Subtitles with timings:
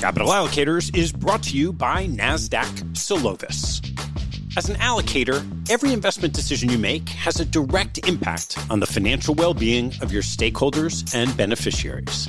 [0.00, 3.80] Capital Allocators is brought to you by NASDAQ Solovis.
[4.54, 9.34] As an allocator, every investment decision you make has a direct impact on the financial
[9.34, 12.28] well being of your stakeholders and beneficiaries.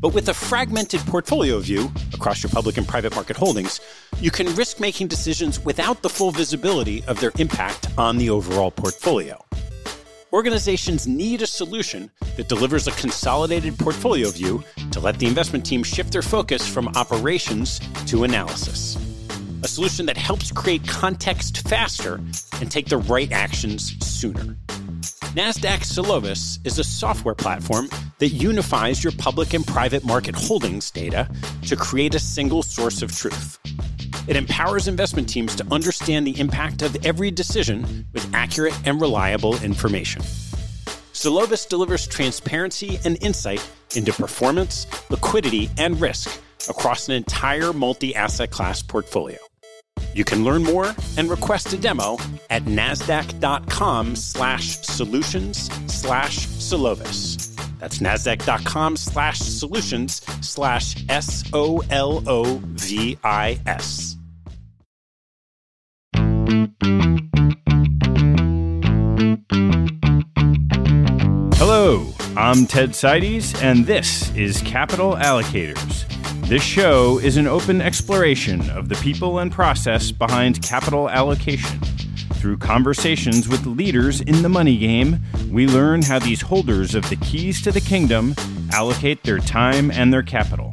[0.00, 3.78] But with a fragmented portfolio view across your public and private market holdings,
[4.18, 8.70] you can risk making decisions without the full visibility of their impact on the overall
[8.70, 9.45] portfolio.
[10.36, 15.82] Organizations need a solution that delivers a consolidated portfolio view to let the investment team
[15.82, 18.98] shift their focus from operations to analysis.
[19.62, 22.20] A solution that helps create context faster
[22.60, 24.54] and take the right actions sooner.
[25.32, 31.30] NASDAQ Solovis is a software platform that unifies your public and private market holdings data
[31.62, 33.58] to create a single source of truth.
[34.26, 39.60] It empowers investment teams to understand the impact of every decision with accurate and reliable
[39.62, 40.22] information.
[41.12, 48.82] Solovis delivers transparency and insight into performance, liquidity, and risk across an entire multi-asset class
[48.82, 49.38] portfolio.
[50.14, 52.18] You can learn more and request a demo
[52.50, 57.54] at nasdaq.com slash solutions slash Solovis.
[57.78, 64.15] That's nasdaq.com slash solutions slash S O L O V I S.
[71.56, 76.04] Hello, I'm Ted Seides, and this is Capital Allocators.
[76.48, 81.80] This show is an open exploration of the people and process behind capital allocation.
[82.34, 85.20] Through conversations with leaders in the money game,
[85.50, 88.34] we learn how these holders of the keys to the kingdom
[88.72, 90.72] allocate their time and their capital.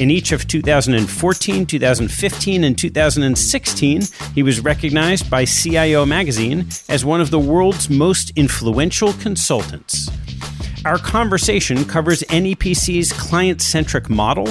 [0.00, 4.02] In each of 2014, 2015, and 2016,
[4.34, 10.08] he was recognized by CIO Magazine as one of the world's most influential consultants.
[10.86, 14.48] Our conversation covers NEPC's client centric model,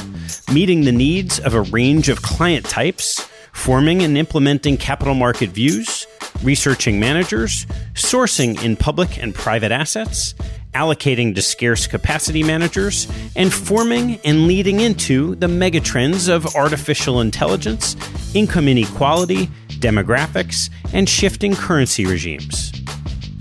[0.54, 6.06] meeting the needs of a range of client types, forming and implementing capital market views,
[6.44, 7.66] researching managers,
[7.96, 10.36] sourcing in public and private assets,
[10.74, 17.96] allocating to scarce capacity managers, and forming and leading into the megatrends of artificial intelligence,
[18.36, 19.48] income inequality,
[19.80, 22.72] demographics, and shifting currency regimes.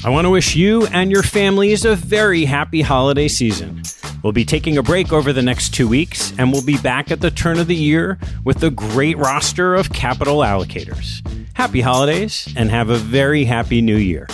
[0.04, 3.82] I want to wish you and your families a very happy holiday season.
[4.22, 7.20] We'll be taking a break over the next two weeks, and we'll be back at
[7.20, 11.26] the turn of the year with a great roster of capital allocators.
[11.54, 14.28] Happy holidays, and have a very happy new year.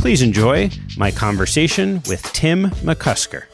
[0.00, 3.44] Please enjoy my conversation with Tim McCusker.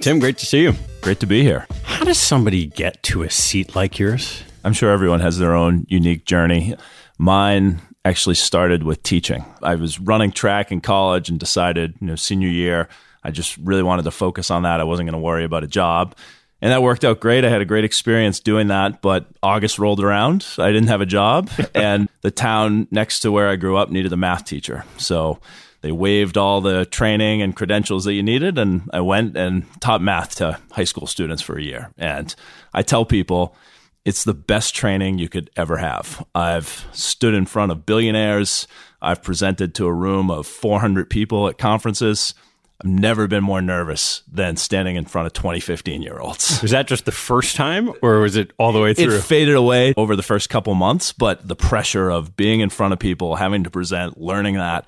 [0.00, 0.74] Tim, great to see you.
[1.00, 1.68] Great to be here.
[1.84, 4.42] How does somebody get to a seat like yours?
[4.64, 6.74] I'm sure everyone has their own unique journey.
[7.16, 9.44] Mine actually started with teaching.
[9.62, 12.88] I was running track in college and decided, you know, senior year,
[13.22, 14.80] I just really wanted to focus on that.
[14.80, 16.16] I wasn't going to worry about a job.
[16.60, 17.44] And that worked out great.
[17.44, 19.00] I had a great experience doing that.
[19.00, 20.46] But August rolled around.
[20.58, 21.50] I didn't have a job.
[21.74, 24.84] and the town next to where I grew up needed a math teacher.
[24.96, 25.40] So
[25.80, 28.58] they waived all the training and credentials that you needed.
[28.58, 31.92] And I went and taught math to high school students for a year.
[31.96, 32.34] And
[32.74, 33.54] I tell people,
[34.04, 36.24] it's the best training you could ever have.
[36.34, 38.66] I've stood in front of billionaires.
[39.00, 42.34] I've presented to a room of 400 people at conferences.
[42.80, 46.62] I've never been more nervous than standing in front of 20, 15 year olds.
[46.62, 49.16] Was that just the first time or was it all the way through?
[49.16, 52.92] It faded away over the first couple months, but the pressure of being in front
[52.92, 54.86] of people, having to present, learning that,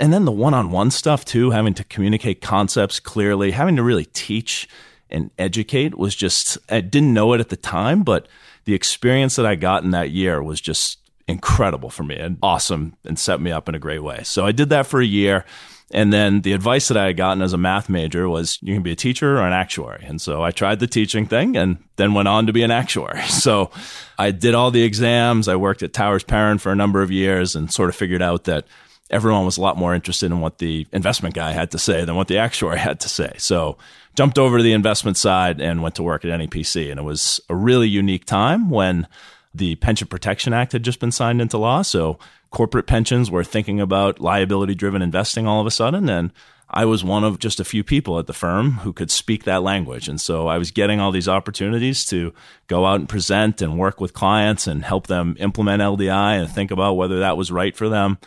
[0.00, 3.82] and then the one on one stuff too, having to communicate concepts clearly, having to
[3.82, 4.68] really teach
[5.10, 8.28] and educate was just, I didn't know it at the time, but
[8.64, 12.96] the experience that I got in that year was just incredible for me and awesome
[13.04, 14.22] and set me up in a great way.
[14.24, 15.44] So I did that for a year.
[15.90, 18.82] And then the advice that I had gotten as a math major was you can
[18.82, 20.04] be a teacher or an actuary.
[20.06, 23.22] And so I tried the teaching thing and then went on to be an actuary.
[23.38, 23.70] So
[24.18, 25.48] I did all the exams.
[25.48, 28.44] I worked at Towers Perrin for a number of years and sort of figured out
[28.44, 28.66] that
[29.10, 32.16] everyone was a lot more interested in what the investment guy had to say than
[32.16, 33.32] what the actuary had to say.
[33.38, 33.78] So
[34.16, 36.90] jumped over to the investment side and went to work at NEPC.
[36.90, 39.06] And it was a really unique time when
[39.54, 41.82] the Pension Protection Act had just been signed into law.
[41.82, 42.18] So
[42.50, 46.08] corporate pensions were thinking about liability driven investing all of a sudden.
[46.08, 46.32] And
[46.70, 49.62] I was one of just a few people at the firm who could speak that
[49.62, 50.08] language.
[50.08, 52.34] And so I was getting all these opportunities to
[52.66, 56.70] go out and present and work with clients and help them implement LDI and think
[56.70, 58.18] about whether that was right for them.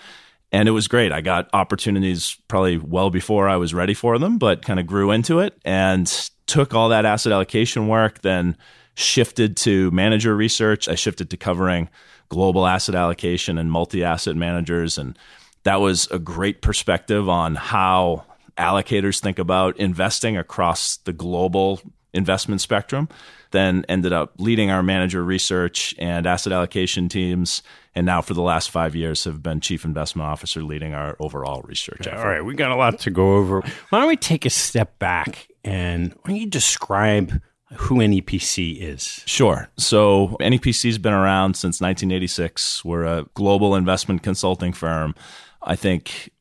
[0.52, 1.12] And it was great.
[1.12, 5.12] I got opportunities probably well before I was ready for them, but kind of grew
[5.12, 6.08] into it and
[6.46, 8.58] took all that asset allocation work, then
[8.96, 10.90] shifted to manager research.
[10.90, 11.90] I shifted to covering
[12.31, 14.98] global asset allocation and multi asset managers.
[14.98, 15.19] And
[15.63, 18.24] that was a great perspective on how
[18.57, 21.81] allocators think about investing across the global
[22.13, 23.10] investment spectrum.
[23.51, 27.63] Then ended up leading our manager research and asset allocation teams.
[27.94, 31.62] And now, for the last five years, have been chief investment officer leading our overall
[31.63, 32.18] research effort.
[32.18, 33.60] All right, we got a lot to go over.
[33.89, 37.42] Why don't we take a step back and why don't you describe
[37.74, 39.24] who NEPC is?
[39.26, 39.70] Sure.
[39.78, 42.84] So NEPC has been around since 1986.
[42.84, 45.16] We're a global investment consulting firm.
[45.62, 46.32] I think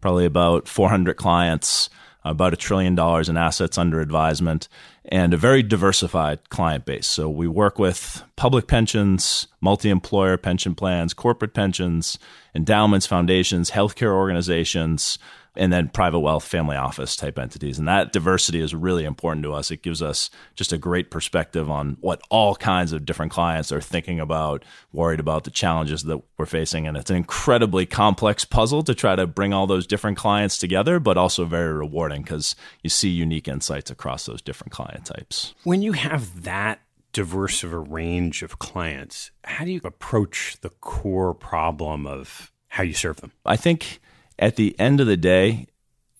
[0.00, 1.90] probably about 400 clients,
[2.24, 4.68] about a trillion dollars in assets under advisement,
[5.04, 7.06] and a very diversified client base.
[7.06, 12.18] So we work with public pensions, multi employer pension plans, corporate pensions,
[12.54, 15.18] endowments, foundations, healthcare organizations
[15.56, 17.78] and then private wealth family office type entities.
[17.78, 19.70] And that diversity is really important to us.
[19.70, 23.80] It gives us just a great perspective on what all kinds of different clients are
[23.80, 26.86] thinking about, worried about the challenges that we're facing.
[26.86, 31.00] And it's an incredibly complex puzzle to try to bring all those different clients together,
[31.00, 35.54] but also very rewarding because you see unique insights across those different client types.
[35.64, 36.80] When you have that
[37.12, 42.84] diverse of a range of clients, how do you approach the core problem of how
[42.84, 43.32] you serve them?
[43.44, 44.00] I think
[44.40, 45.66] at the end of the day,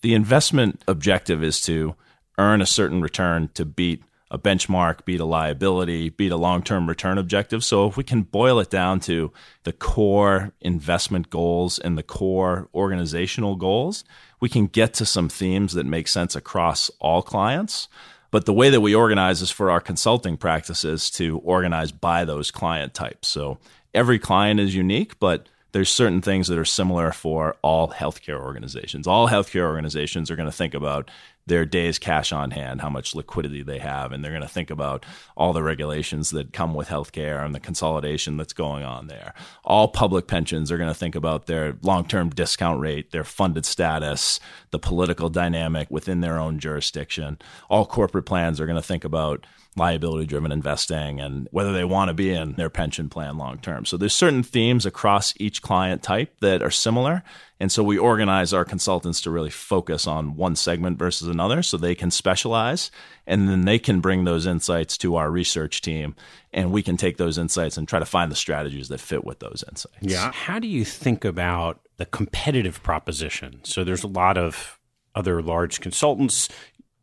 [0.01, 1.95] the investment objective is to
[2.37, 6.87] earn a certain return to beat a benchmark, beat a liability, beat a long term
[6.87, 7.65] return objective.
[7.65, 9.33] So, if we can boil it down to
[9.63, 14.05] the core investment goals and the core organizational goals,
[14.39, 17.89] we can get to some themes that make sense across all clients.
[18.31, 22.49] But the way that we organize is for our consulting practices to organize by those
[22.51, 23.27] client types.
[23.27, 23.57] So,
[23.93, 29.07] every client is unique, but there's certain things that are similar for all healthcare organizations.
[29.07, 31.09] All healthcare organizations are going to think about
[31.47, 34.69] their day's cash on hand, how much liquidity they have, and they're going to think
[34.69, 39.33] about all the regulations that come with healthcare and the consolidation that's going on there.
[39.63, 43.65] All public pensions are going to think about their long term discount rate, their funded
[43.65, 44.39] status,
[44.69, 47.39] the political dynamic within their own jurisdiction.
[47.69, 49.45] All corporate plans are going to think about
[49.77, 53.85] liability driven investing and whether they want to be in their pension plan long term.
[53.85, 57.23] So there's certain themes across each client type that are similar.
[57.59, 61.77] And so we organize our consultants to really focus on one segment versus another so
[61.77, 62.91] they can specialize
[63.25, 66.15] and then they can bring those insights to our research team
[66.51, 69.39] and we can take those insights and try to find the strategies that fit with
[69.39, 69.95] those insights.
[70.01, 70.31] Yeah.
[70.33, 73.61] How do you think about the competitive proposition?
[73.63, 74.79] So there's a lot of
[75.15, 76.49] other large consultants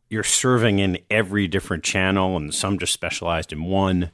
[0.09, 4.11] you're serving in every different channel and some just specialized in one.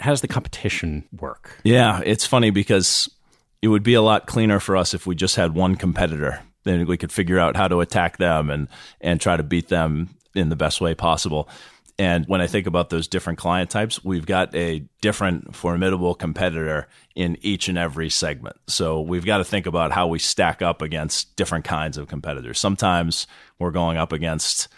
[0.00, 1.58] How does the competition work?
[1.64, 3.08] Yeah, it's funny because
[3.60, 6.40] it would be a lot cleaner for us if we just had one competitor.
[6.64, 8.68] Then we could figure out how to attack them and
[9.00, 11.48] and try to beat them in the best way possible.
[11.98, 16.88] And when I think about those different client types, we've got a different formidable competitor
[17.14, 18.56] in each and every segment.
[18.66, 22.58] So we've got to think about how we stack up against different kinds of competitors.
[22.58, 23.26] Sometimes
[23.58, 24.68] we're going up against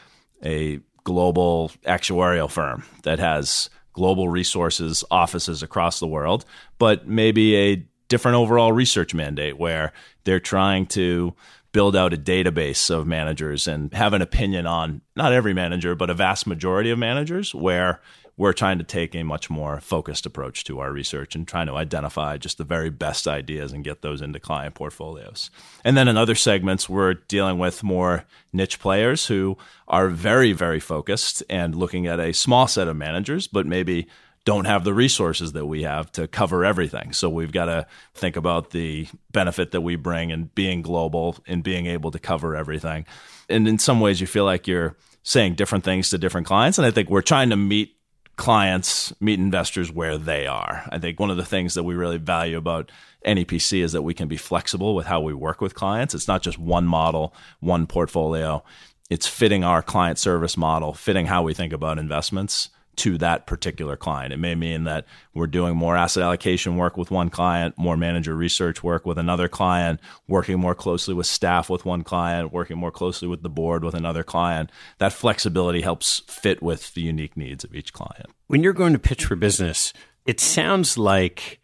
[0.42, 6.44] a global actuarial firm that has global resources, offices across the world,
[6.78, 9.92] but maybe a different overall research mandate where
[10.24, 11.34] they're trying to
[11.72, 16.10] build out a database of managers and have an opinion on not every manager, but
[16.10, 18.00] a vast majority of managers where
[18.36, 21.76] we're trying to take a much more focused approach to our research and trying to
[21.76, 25.50] identify just the very best ideas and get those into client portfolios.
[25.84, 30.80] And then in other segments, we're dealing with more niche players who are very, very
[30.80, 34.08] focused and looking at a small set of managers, but maybe
[34.44, 37.12] don't have the resources that we have to cover everything.
[37.12, 41.62] So we've got to think about the benefit that we bring in being global and
[41.62, 43.06] being able to cover everything.
[43.48, 46.76] And in some ways, you feel like you're saying different things to different clients.
[46.76, 47.96] And I think we're trying to meet
[48.36, 50.84] clients meet investors where they are.
[50.90, 52.90] I think one of the things that we really value about
[53.24, 56.14] NEPC is that we can be flexible with how we work with clients.
[56.14, 58.62] It's not just one model, one portfolio.
[59.10, 63.96] It's fitting our client service model, fitting how we think about investments to that particular
[63.96, 64.32] client.
[64.32, 68.34] It may mean that we're doing more asset allocation work with one client, more manager
[68.34, 72.90] research work with another client, working more closely with staff with one client, working more
[72.90, 74.70] closely with the board with another client.
[74.98, 78.26] That flexibility helps fit with the unique needs of each client.
[78.46, 79.92] When you're going to pitch for business,
[80.26, 81.60] it sounds like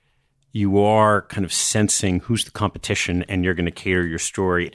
[0.52, 4.72] you are kind of sensing who's the competition and you're going to cater your story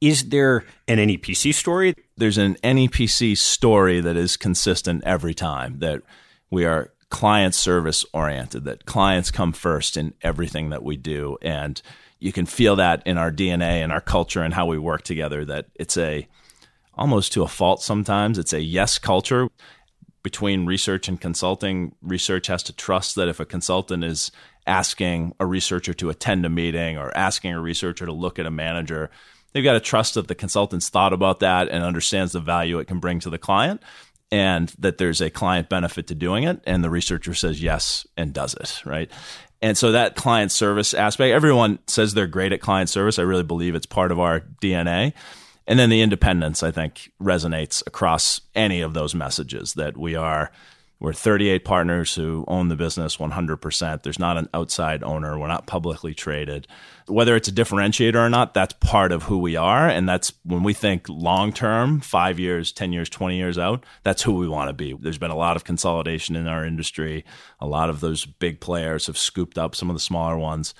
[0.00, 1.94] Is there an NEPC story?
[2.16, 6.02] There's an NEPC story that is consistent every time that
[6.50, 11.36] we are client service oriented, that clients come first in everything that we do.
[11.42, 11.80] And
[12.18, 15.44] you can feel that in our DNA and our culture and how we work together,
[15.44, 16.26] that it's a
[16.94, 18.38] almost to a fault sometimes.
[18.38, 19.48] It's a yes culture
[20.22, 21.94] between research and consulting.
[22.00, 24.30] Research has to trust that if a consultant is
[24.66, 28.50] asking a researcher to attend a meeting or asking a researcher to look at a
[28.50, 29.10] manager,
[29.52, 32.86] they've got to trust that the consultant's thought about that and understands the value it
[32.86, 33.82] can bring to the client
[34.30, 36.60] and that there's a client benefit to doing it.
[36.66, 39.10] And the researcher says yes and does it right?
[39.60, 43.18] And so that client service aspect everyone says they're great at client service.
[43.18, 45.12] I really believe it's part of our dna
[45.66, 50.50] and then the independence i think resonates across any of those messages that we are
[51.02, 54.02] we're 38 partners who own the business 100%.
[54.04, 55.36] There's not an outside owner.
[55.36, 56.68] We're not publicly traded.
[57.08, 59.88] Whether it's a differentiator or not, that's part of who we are.
[59.88, 64.22] And that's when we think long term, five years, 10 years, 20 years out, that's
[64.22, 64.92] who we want to be.
[64.92, 67.24] There's been a lot of consolidation in our industry.
[67.58, 70.72] A lot of those big players have scooped up some of the smaller ones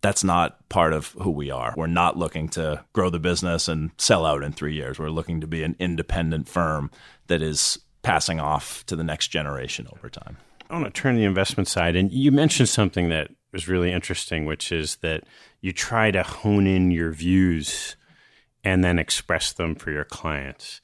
[0.00, 1.72] that's not part of who we are.
[1.78, 4.98] We're not looking to grow the business and sell out in three years.
[4.98, 6.90] We're looking to be an independent firm
[7.28, 10.36] that is passing off to the next generation over time.
[10.70, 11.96] I want to turn to the investment side.
[11.96, 15.24] And you mentioned something that was really interesting, which is that
[15.60, 17.96] you try to hone in your views
[18.62, 20.80] and then express them for your clients.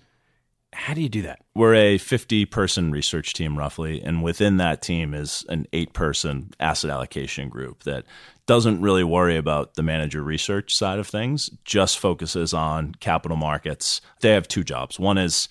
[0.73, 1.41] How do you do that?
[1.55, 4.01] We're a 50 person research team, roughly.
[4.01, 8.05] And within that team is an eight person asset allocation group that
[8.47, 14.01] doesn't really worry about the manager research side of things, just focuses on capital markets.
[14.21, 14.99] They have two jobs.
[14.99, 15.49] One is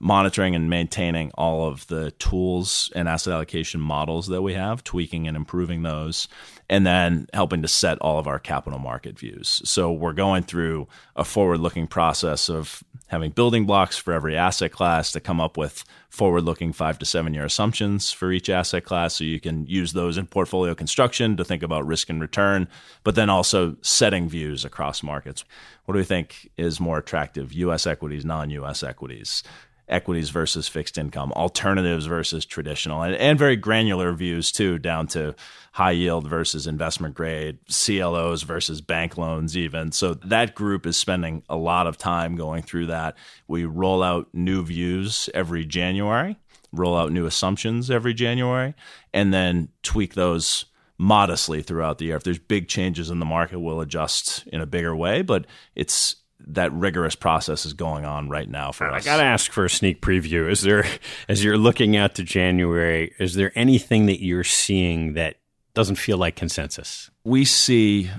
[0.00, 5.28] monitoring and maintaining all of the tools and asset allocation models that we have, tweaking
[5.28, 6.26] and improving those,
[6.70, 9.60] and then helping to set all of our capital market views.
[9.64, 14.72] So we're going through a forward looking process of having building blocks for every asset
[14.72, 18.84] class to come up with forward looking five to seven year assumptions for each asset
[18.84, 19.14] class.
[19.14, 22.68] So you can use those in portfolio construction to think about risk and return,
[23.04, 25.44] but then also setting views across markets.
[25.84, 27.52] What do we think is more attractive?
[27.52, 29.42] US equities, non US equities?
[29.90, 35.34] Equities versus fixed income, alternatives versus traditional, and, and very granular views too, down to
[35.72, 39.92] high yield versus investment grade, CLOs versus bank loans, even.
[39.92, 43.16] So that group is spending a lot of time going through that.
[43.46, 46.38] We roll out new views every January,
[46.72, 48.74] roll out new assumptions every January,
[49.12, 50.66] and then tweak those
[50.98, 52.16] modestly throughout the year.
[52.16, 56.16] If there's big changes in the market, we'll adjust in a bigger way, but it's
[56.48, 59.02] that rigorous process is going on right now for us.
[59.02, 60.50] I got to ask for a sneak preview.
[60.50, 60.84] Is there,
[61.28, 65.36] as you're looking out to January, is there anything that you're seeing that
[65.74, 67.10] doesn't feel like consensus?
[67.24, 68.10] We see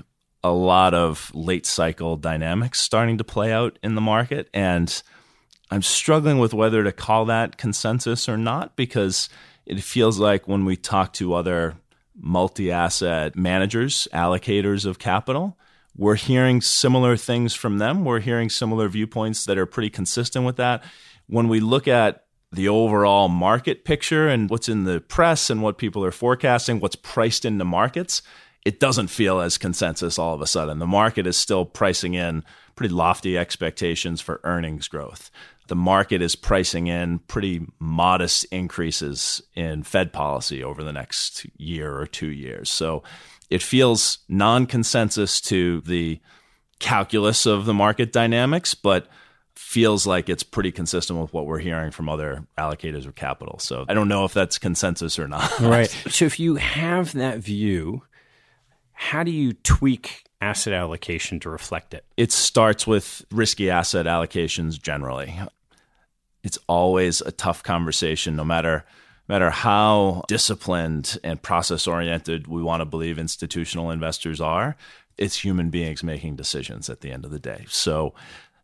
[0.44, 4.48] a lot of late cycle dynamics starting to play out in the market.
[4.52, 5.02] And
[5.70, 9.28] I'm struggling with whether to call that consensus or not because
[9.66, 11.76] it feels like when we talk to other
[12.14, 15.56] multi asset managers, allocators of capital,
[15.96, 18.04] we're hearing similar things from them.
[18.04, 20.82] We're hearing similar viewpoints that are pretty consistent with that.
[21.26, 25.78] When we look at the overall market picture and what's in the press and what
[25.78, 28.22] people are forecasting, what's priced into markets,
[28.64, 30.78] it doesn't feel as consensus all of a sudden.
[30.78, 32.44] The market is still pricing in
[32.74, 35.30] pretty lofty expectations for earnings growth.
[35.68, 41.96] The market is pricing in pretty modest increases in Fed policy over the next year
[41.96, 42.68] or two years.
[42.70, 43.02] So
[43.52, 46.20] it feels non consensus to the
[46.78, 49.08] calculus of the market dynamics, but
[49.54, 53.58] feels like it's pretty consistent with what we're hearing from other allocators of capital.
[53.58, 55.60] So I don't know if that's consensus or not.
[55.60, 55.88] right.
[56.10, 58.02] So if you have that view,
[58.92, 62.06] how do you tweak asset allocation to reflect it?
[62.16, 65.38] It starts with risky asset allocations generally.
[66.42, 68.84] It's always a tough conversation, no matter
[69.32, 74.76] matter how disciplined and process oriented we want to believe institutional investors are,
[75.16, 77.64] it's human beings making decisions at the end of the day.
[77.68, 78.14] So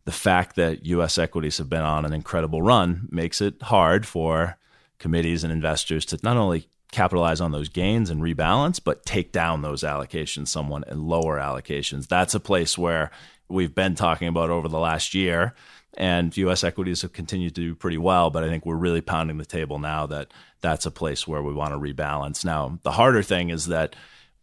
[0.04, 4.58] the fact that US equities have been on an incredible run makes it hard for
[4.98, 9.62] committees and investors to not only capitalize on those gains and rebalance, but take down
[9.62, 12.08] those allocations someone and lower allocations.
[12.08, 13.10] That's a place where
[13.48, 15.54] we've been talking about over the last year.
[15.98, 19.36] And US equities have continued to do pretty well, but I think we're really pounding
[19.36, 22.44] the table now that that's a place where we want to rebalance.
[22.44, 23.96] Now, the harder thing is that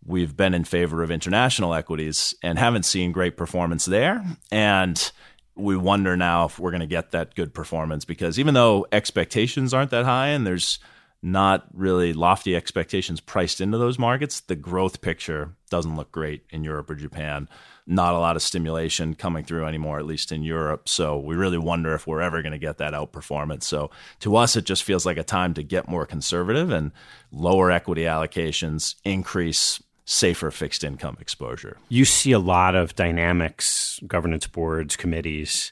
[0.05, 4.23] we've been in favor of international equities and haven't seen great performance there.
[4.51, 5.11] And
[5.55, 9.73] we wonder now if we're going to get that good performance because even though expectations
[9.73, 10.79] aren't that high and there's
[11.21, 16.63] not really lofty expectations priced into those markets, the growth picture doesn't look great in
[16.63, 17.47] Europe or Japan.
[17.87, 20.89] Not a lot of stimulation coming through anymore, at least in Europe.
[20.89, 23.63] So we really wonder if we're ever going to get that outperformance.
[23.63, 26.91] So to us, it just feels like a time to get more conservative and
[27.31, 31.77] lower equity allocations, increase safer fixed income exposure.
[31.89, 35.71] You see a lot of dynamics, governance boards, committees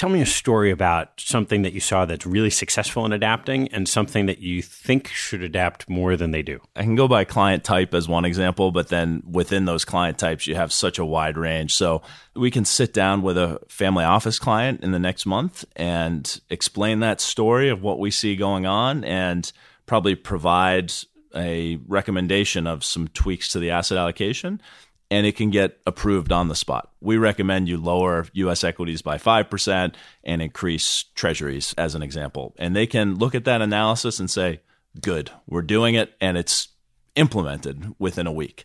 [0.00, 3.86] Tell me a story about something that you saw that's really successful in adapting and
[3.86, 6.58] something that you think should adapt more than they do.
[6.74, 10.46] I can go by client type as one example, but then within those client types,
[10.46, 11.74] you have such a wide range.
[11.74, 12.00] So
[12.34, 17.00] we can sit down with a family office client in the next month and explain
[17.00, 19.52] that story of what we see going on and
[19.84, 20.94] probably provide
[21.36, 24.62] a recommendation of some tweaks to the asset allocation
[25.10, 26.90] and it can get approved on the spot.
[27.00, 32.54] We recommend you lower US equities by 5% and increase treasuries as an example.
[32.58, 34.60] And they can look at that analysis and say,
[35.00, 36.68] good, we're doing it and it's
[37.16, 38.64] implemented within a week.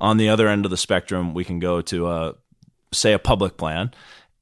[0.00, 2.34] On the other end of the spectrum, we can go to a
[2.92, 3.92] say a public plan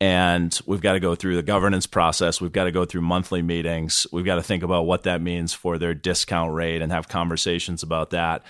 [0.00, 2.40] and we've got to go through the governance process.
[2.40, 4.06] We've got to go through monthly meetings.
[4.10, 7.82] We've got to think about what that means for their discount rate and have conversations
[7.82, 8.42] about that.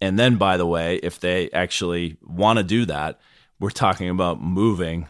[0.00, 3.18] And then, by the way, if they actually want to do that,
[3.58, 5.08] we're talking about moving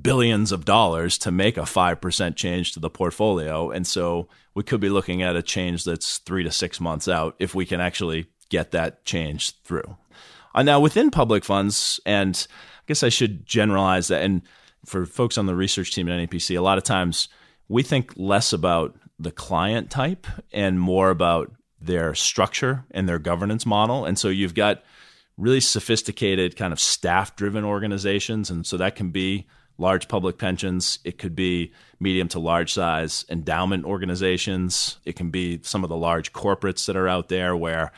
[0.00, 3.70] billions of dollars to make a 5% change to the portfolio.
[3.70, 7.36] And so we could be looking at a change that's three to six months out
[7.38, 9.96] if we can actually get that change through.
[10.54, 14.22] Uh, now, within public funds, and I guess I should generalize that.
[14.22, 14.42] And
[14.84, 17.28] for folks on the research team at NEPC, a lot of times
[17.68, 21.52] we think less about the client type and more about
[21.86, 24.04] their structure and their governance model.
[24.04, 24.82] And so you've got
[25.36, 28.50] really sophisticated kind of staff driven organizations.
[28.50, 29.46] And so that can be
[29.78, 35.60] large public pensions, it could be medium to large size endowment organizations, it can be
[35.62, 37.90] some of the large corporates that are out there where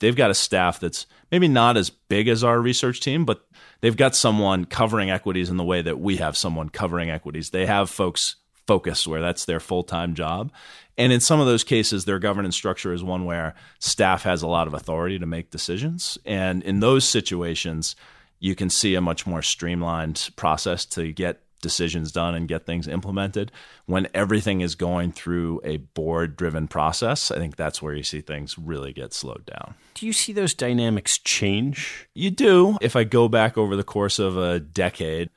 [0.00, 3.46] they've got a staff that's maybe not as big as our research team, but
[3.80, 7.50] they've got someone covering equities in the way that we have someone covering equities.
[7.50, 8.36] They have folks
[8.70, 10.52] focused where that's their full time job.
[10.96, 14.46] And in some of those cases, their governance structure is one where staff has a
[14.46, 16.16] lot of authority to make decisions.
[16.24, 17.96] And in those situations,
[18.38, 22.86] you can see a much more streamlined process to get decisions done and get things
[22.86, 23.50] implemented.
[23.86, 28.20] When everything is going through a board driven process, I think that's where you see
[28.20, 29.74] things really get slowed down.
[29.94, 32.06] Do you see those dynamics change?
[32.14, 32.78] You do.
[32.80, 35.30] If I go back over the course of a decade,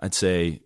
[0.00, 0.63] I'd say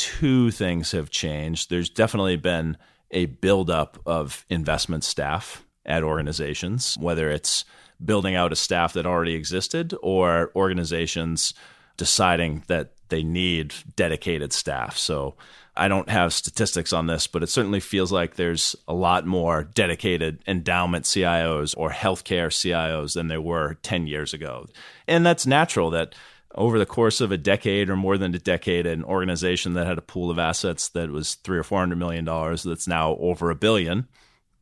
[0.00, 1.68] two things have changed.
[1.68, 2.78] There's definitely been
[3.10, 7.66] a buildup of investment staff at organizations, whether it's
[8.02, 11.52] building out a staff that already existed or organizations
[11.98, 14.96] deciding that they need dedicated staff.
[14.96, 15.34] So
[15.76, 19.64] I don't have statistics on this, but it certainly feels like there's a lot more
[19.64, 24.66] dedicated endowment CIOs or healthcare CIOs than there were 10 years ago.
[25.06, 26.14] And that's natural that
[26.54, 29.98] over the course of a decade or more than a decade, an organization that had
[29.98, 33.50] a pool of assets that was three or four hundred million dollars that's now over
[33.50, 34.08] a billion.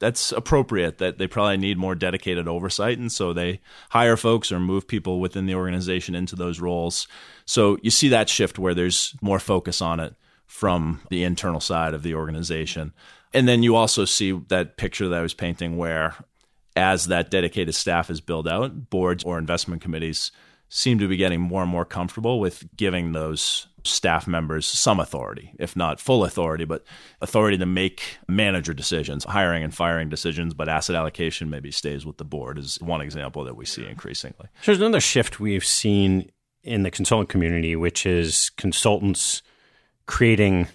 [0.01, 0.99] That's appropriate.
[0.99, 5.19] That they probably need more dedicated oversight, and so they hire folks or move people
[5.19, 7.09] within the organization into those roles.
[7.47, 10.15] So you see that shift where there's more focus on it
[10.47, 12.93] from the internal side of the organization,
[13.35, 16.15] and then you also see that picture that I was painting where,
[16.77, 20.31] as that dedicated staff is built out, boards or investment committees
[20.69, 25.55] seem to be getting more and more comfortable with giving those staff members some authority,
[25.59, 26.85] if not full authority, but
[27.23, 32.19] authority to make manager decisions, hiring and firing decisions, but asset allocation maybe stays with
[32.19, 34.47] the board is one example that we see increasingly.
[34.67, 36.31] There's another shift we've seen
[36.63, 39.43] in the consultant community, which is consultants
[40.07, 40.69] creating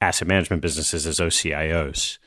[0.00, 2.18] asset management businesses as OCIOs.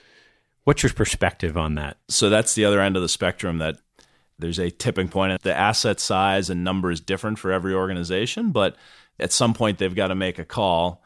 [0.63, 1.97] What's your perspective on that?
[2.07, 3.79] So that's the other end of the spectrum that
[4.39, 5.41] there's a tipping point.
[5.41, 8.76] The asset size and number is different for every organization, but
[9.19, 11.04] at some point they've got to make a call.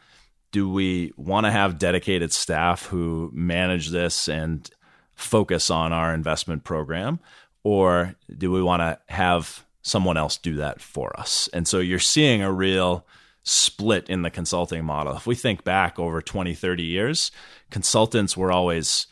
[0.52, 4.70] Do we want to have dedicated staff who manage this and
[5.16, 7.20] focus on our investment program?
[7.64, 11.50] Or do we want to have someone else do that for us?
[11.52, 13.06] And so you're seeing a real
[13.44, 15.16] split in the consulting model.
[15.16, 17.32] If we think back over 20, 30 years,
[17.70, 19.08] consultants were always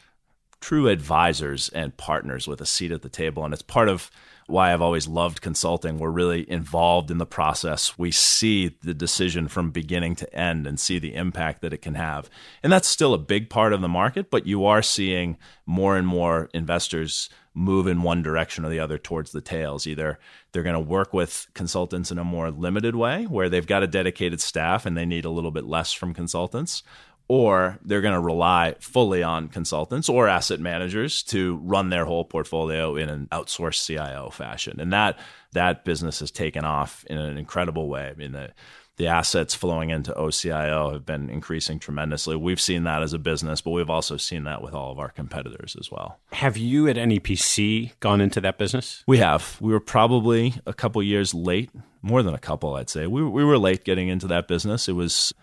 [0.62, 3.46] true advisors and partners with a seat at the table.
[3.46, 4.10] And it's part of
[4.48, 5.98] why I've always loved consulting.
[5.98, 7.98] We're really involved in the process.
[7.98, 11.96] We see the decision from beginning to end and see the impact that it can
[11.96, 12.30] have.
[12.62, 16.06] And that's still a big part of the market, but you are seeing more and
[16.06, 19.88] more investors move in one direction or the other towards the tails.
[19.88, 20.20] Either
[20.52, 23.88] they're going to work with consultants in a more limited way where they've got a
[23.88, 26.84] dedicated staff and they need a little bit less from consultants,
[27.28, 32.26] or they're going to rely fully on consultants or asset managers to run their whole
[32.26, 34.80] portfolio in an outsourced CIO fashion.
[34.80, 35.18] And that
[35.54, 38.10] that business has taken off in an incredible way.
[38.10, 38.52] I mean, the
[38.98, 42.36] the assets flowing into OCIO have been increasing tremendously.
[42.36, 45.10] We've seen that as a business, but we've also seen that with all of our
[45.10, 46.20] competitors as well.
[46.32, 49.04] Have you at NEPC gone into that business?
[49.06, 49.58] We have.
[49.60, 53.06] We were probably a couple years late, more than a couple, I'd say.
[53.06, 54.88] We, we were late getting into that business.
[54.88, 55.34] It was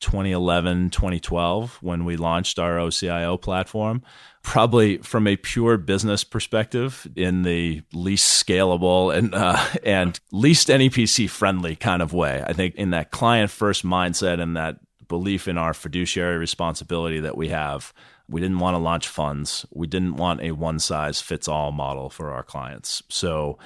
[0.00, 4.02] 2011, 2012 when we launched our OCIO platform.
[4.42, 11.28] Probably from a pure business perspective, in the least scalable and uh, and least NEPC
[11.28, 12.44] friendly kind of way.
[12.46, 14.78] I think in that client first mindset and that
[15.08, 17.92] belief in our fiduciary responsibility that we have,
[18.28, 19.66] we didn't want to launch funds.
[19.72, 23.02] We didn't want a one size fits all model for our clients.
[23.08, 23.58] So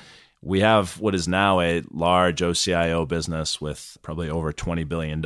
[0.43, 5.25] we have what is now a large OCIO business with probably over $20 billion,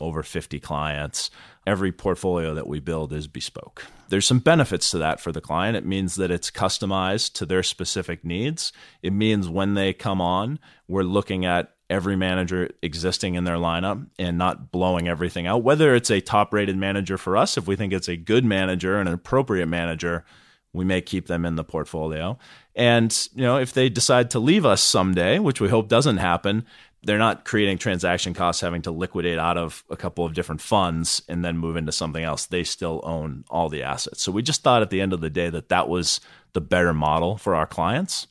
[0.00, 1.30] over 50 clients.
[1.64, 3.86] Every portfolio that we build is bespoke.
[4.08, 5.76] There's some benefits to that for the client.
[5.76, 8.72] It means that it's customized to their specific needs.
[9.00, 14.08] It means when they come on, we're looking at every manager existing in their lineup
[14.18, 15.62] and not blowing everything out.
[15.62, 18.98] Whether it's a top rated manager for us, if we think it's a good manager
[18.98, 20.24] and an appropriate manager,
[20.72, 22.38] we may keep them in the portfolio.
[22.74, 26.64] And you know, if they decide to leave us someday, which we hope doesn't happen,
[27.04, 31.20] they're not creating transaction costs having to liquidate out of a couple of different funds
[31.28, 32.46] and then move into something else.
[32.46, 34.22] They still own all the assets.
[34.22, 36.20] So we just thought at the end of the day that that was
[36.52, 38.28] the better model for our clients.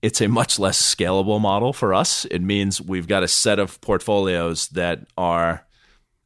[0.00, 2.24] It's a much less scalable model for us.
[2.26, 5.66] It means we've got a set of portfolios that are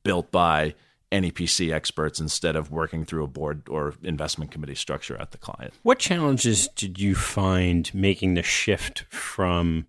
[0.03, 0.75] built by
[1.11, 5.73] NEPC experts instead of working through a board or investment committee structure at the client.
[5.83, 9.87] What challenges did you find making the shift from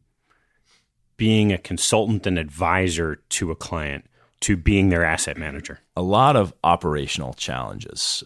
[1.17, 4.05] being a consultant and advisor to a client
[4.41, 5.79] to being their asset manager?
[5.97, 8.23] A lot of operational challenges.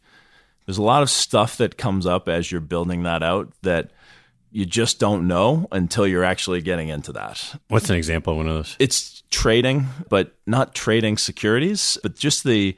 [0.65, 3.91] There's a lot of stuff that comes up as you're building that out that
[4.53, 7.55] you just don't know until you're actually getting into that.
[7.67, 8.75] What's an example of one of those?
[8.79, 12.77] It's trading, but not trading securities, but just the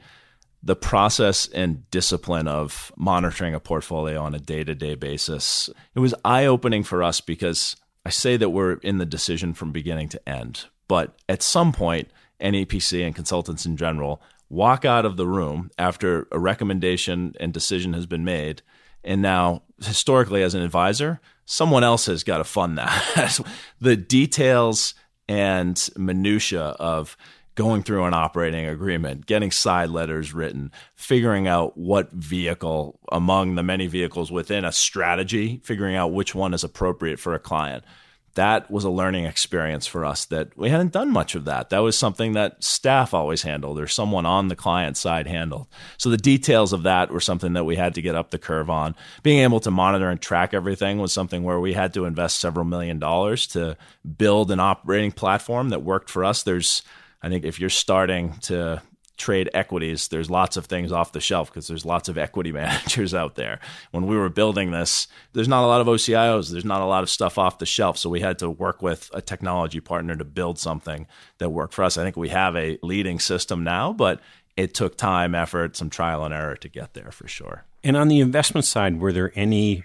[0.62, 5.70] the process and discipline of monitoring a portfolio on a day-to-day basis.
[5.94, 10.08] It was eye-opening for us because I say that we're in the decision from beginning
[10.08, 12.10] to end, but at some point
[12.40, 17.92] NEPC and consultants in general walk out of the room after a recommendation and decision
[17.92, 18.62] has been made
[19.04, 23.40] and now historically as an advisor someone else has got to fund that.
[23.80, 24.94] the details
[25.28, 27.16] and minutia of
[27.54, 33.62] going through an operating agreement, getting side letters written, figuring out what vehicle among the
[33.62, 37.82] many vehicles within a strategy, figuring out which one is appropriate for a client
[38.36, 41.70] that was a learning experience for us that we hadn't done much of that.
[41.70, 45.66] That was something that staff always handled or someone on the client side handled.
[45.98, 48.70] So the details of that were something that we had to get up the curve
[48.70, 48.94] on.
[49.22, 52.64] Being able to monitor and track everything was something where we had to invest several
[52.64, 53.76] million dollars to
[54.16, 56.42] build an operating platform that worked for us.
[56.42, 56.82] There's
[57.22, 58.82] I think if you're starting to
[59.16, 63.14] trade equities, there's lots of things off the shelf because there's lots of equity managers
[63.14, 63.60] out there.
[63.90, 67.02] When we were building this, there's not a lot of OCIOs, there's not a lot
[67.02, 67.98] of stuff off the shelf.
[67.98, 71.06] So we had to work with a technology partner to build something
[71.38, 71.96] that worked for us.
[71.96, 74.20] I think we have a leading system now, but
[74.56, 77.64] it took time, effort, some trial and error to get there for sure.
[77.84, 79.84] And on the investment side, were there any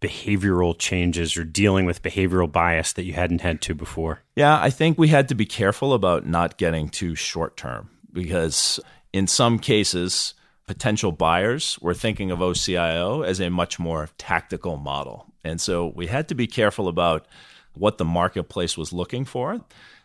[0.00, 4.20] behavioral changes or dealing with behavioral bias that you hadn't had to before?
[4.36, 8.80] Yeah, I think we had to be careful about not getting too short term because
[9.12, 10.34] in some cases,
[10.66, 15.26] potential buyers were thinking of OCIO as a much more tactical model.
[15.44, 17.26] And so we had to be careful about
[17.74, 19.60] what the marketplace was looking for.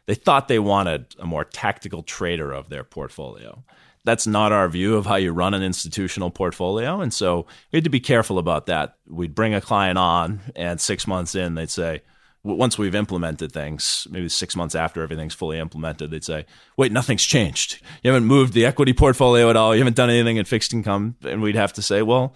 [0.07, 3.63] They thought they wanted a more tactical trader of their portfolio.
[4.05, 7.01] That's not our view of how you run an institutional portfolio.
[7.01, 8.97] And so we had to be careful about that.
[9.07, 12.03] We'd bring a client on, and six months in, they'd say,
[12.45, 16.45] once we've implemented things, maybe six months after everything's fully implemented, they'd say,
[16.77, 17.81] wait, nothing's changed.
[18.03, 19.73] You haven't moved the equity portfolio at all.
[19.73, 21.15] You haven't done anything in fixed income.
[21.23, 22.35] And we'd have to say, well,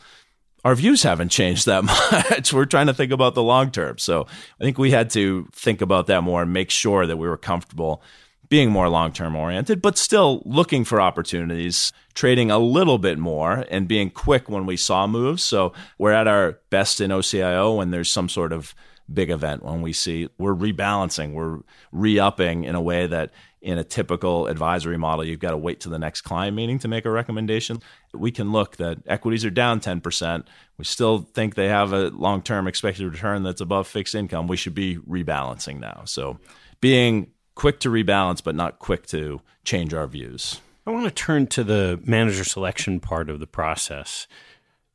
[0.66, 1.84] our views haven't changed that
[2.32, 2.52] much.
[2.52, 4.00] We're trying to think about the long term.
[4.00, 4.26] So
[4.60, 7.38] I think we had to think about that more and make sure that we were
[7.38, 8.02] comfortable
[8.50, 13.64] being more long term oriented, but still looking for opportunities, trading a little bit more
[13.70, 15.44] and being quick when we saw moves.
[15.44, 18.74] So we're at our best in OCIO when there's some sort of
[19.14, 21.60] big event when we see we're rebalancing, we're
[21.92, 25.82] re upping in a way that in a typical advisory model, you've got to wait
[25.82, 27.82] to the next client meeting to make a recommendation.
[28.14, 30.46] We can look that equities are down 10%.
[30.78, 34.48] We still think they have a long term expected return that's above fixed income.
[34.48, 36.04] We should be rebalancing now.
[36.06, 36.40] So
[36.80, 40.62] being quick to rebalance, but not quick to change our views.
[40.88, 44.28] I want to turn to the manager selection part of the process.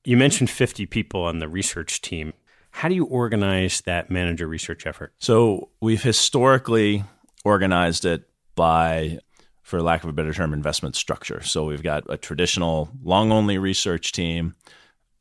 [0.04, 2.32] You mentioned 50 people on the research team.
[2.74, 5.14] How do you organize that manager research effort?
[5.20, 7.04] So we've historically
[7.44, 9.20] organized it by,
[9.62, 11.40] for lack of a better term, investment structure.
[11.40, 14.56] So we've got a traditional long only research team,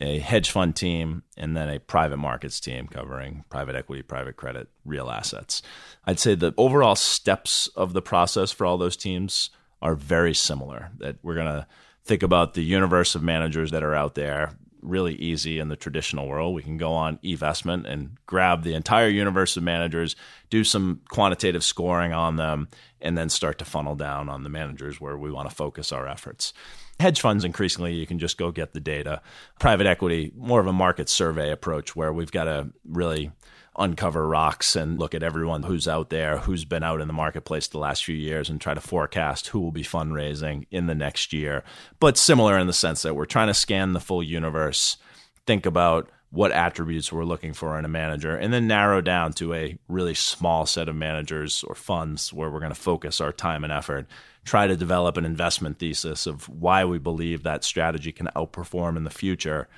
[0.02, 4.68] a hedge fund team, and then a private markets team covering private equity, private credit,
[4.84, 5.62] real assets.
[6.06, 10.90] I'd say the overall steps of the process for all those teams are very similar.
[10.98, 11.68] That we're going to
[12.04, 16.28] think about the universe of managers that are out there, really easy in the traditional
[16.28, 16.54] world.
[16.54, 20.16] We can go on eVestment and grab the entire universe of managers,
[20.50, 22.68] do some quantitative scoring on them,
[23.02, 26.08] and then start to funnel down on the managers where we want to focus our
[26.08, 26.54] efforts.
[27.00, 29.22] Hedge funds, increasingly, you can just go get the data.
[29.60, 33.32] Private equity, more of a market survey approach where we've got to really
[33.78, 37.68] uncover rocks and look at everyone who's out there, who's been out in the marketplace
[37.68, 41.34] the last few years, and try to forecast who will be fundraising in the next
[41.34, 41.64] year.
[42.00, 44.98] But similar in the sense that we're trying to scan the full universe,
[45.46, 49.54] think about what attributes we're looking for in a manager, and then narrow down to
[49.54, 53.64] a really small set of managers or funds where we're going to focus our time
[53.64, 54.08] and effort.
[54.44, 59.04] Try to develop an investment thesis of why we believe that strategy can outperform in
[59.04, 59.70] the future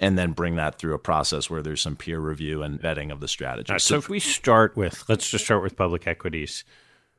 [0.00, 3.20] and then bring that through a process where there's some peer review and vetting of
[3.20, 3.72] the strategy.
[3.72, 6.64] Right, so, if we start with, let's just start with public equities.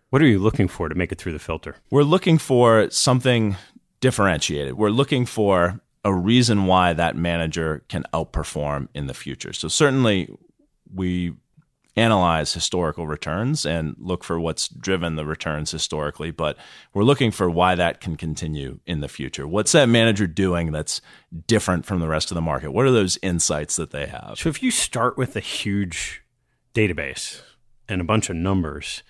[0.09, 1.75] What are you looking for to make it through the filter?
[1.89, 3.55] We're looking for something
[3.99, 4.75] differentiated.
[4.75, 9.51] We're looking for a reason why that manager can outperform in the future.
[9.51, 10.29] So certainly
[10.93, 11.33] we
[11.95, 16.57] analyze historical returns and look for what's driven the returns historically, but
[16.93, 19.47] we're looking for why that can continue in the future.
[19.47, 20.99] What's that manager doing that's
[21.47, 22.71] different from the rest of the market?
[22.71, 24.37] What are those insights that they have?
[24.37, 26.21] So if you start with a huge
[26.73, 27.41] database
[27.87, 29.03] and a bunch of numbers,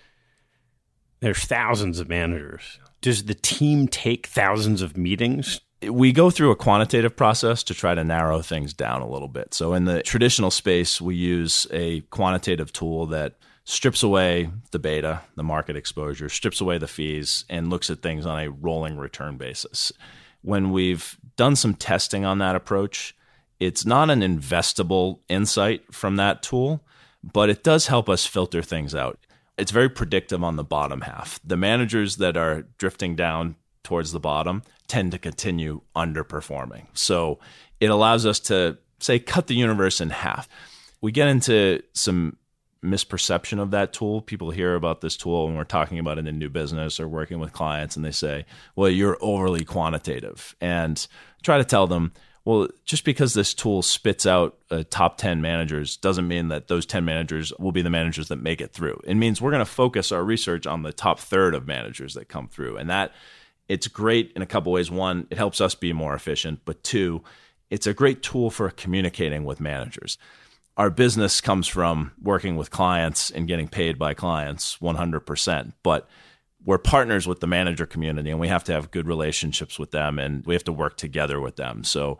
[1.21, 2.79] there's thousands of managers.
[3.01, 7.95] Does the team take thousands of meetings we go through a quantitative process to try
[7.95, 9.53] to narrow things down a little bit.
[9.53, 15.21] So in the traditional space, we use a quantitative tool that strips away the beta,
[15.35, 19.37] the market exposure, strips away the fees, and looks at things on a rolling return
[19.37, 19.91] basis.
[20.41, 23.15] When we've done some testing on that approach,
[23.59, 26.81] it's not an investable insight from that tool,
[27.23, 29.17] but it does help us filter things out.
[29.57, 31.39] It's very predictive on the bottom half.
[31.43, 36.87] The managers that are drifting down towards the bottom tend to continue underperforming.
[36.93, 37.39] So
[37.79, 40.49] it allows us to say cut the universe in half.
[41.01, 42.37] We get into some
[42.83, 44.21] misperception of that tool.
[44.21, 47.39] People hear about this tool when we're talking about it in new business or working
[47.39, 48.45] with clients and they say,
[48.75, 51.05] "Well, you're overly quantitative." And
[51.41, 52.11] try to tell them,
[52.45, 56.85] well, just because this tool spits out a top 10 managers doesn't mean that those
[56.85, 59.01] 10 managers will be the managers that make it through.
[59.03, 62.29] It means we're going to focus our research on the top third of managers that
[62.29, 62.77] come through.
[62.77, 63.13] And that
[63.67, 64.91] it's great in a couple ways.
[64.91, 67.23] One, it helps us be more efficient, but two,
[67.69, 70.17] it's a great tool for communicating with managers.
[70.77, 76.07] Our business comes from working with clients and getting paid by clients 100%, but
[76.65, 80.19] we're partners with the manager community and we have to have good relationships with them
[80.19, 81.83] and we have to work together with them.
[81.83, 82.17] So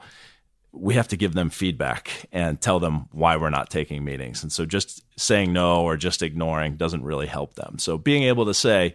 [0.72, 4.44] we have to give them feedback and tell them why we're not taking meetings.
[4.44, 7.80] And so just saying no or just ignoring doesn't really help them.
[7.80, 8.94] So being able to say,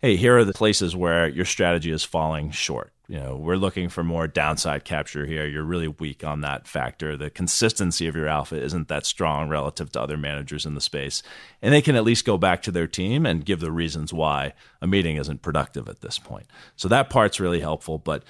[0.00, 2.92] hey, here are the places where your strategy is falling short.
[3.08, 5.46] You know, we're looking for more downside capture here.
[5.46, 7.16] You're really weak on that factor.
[7.16, 11.22] The consistency of your alpha isn't that strong relative to other managers in the space.
[11.62, 14.52] And they can at least go back to their team and give the reasons why
[14.82, 16.46] a meeting isn't productive at this point.
[16.76, 17.96] So that part's really helpful.
[17.96, 18.24] But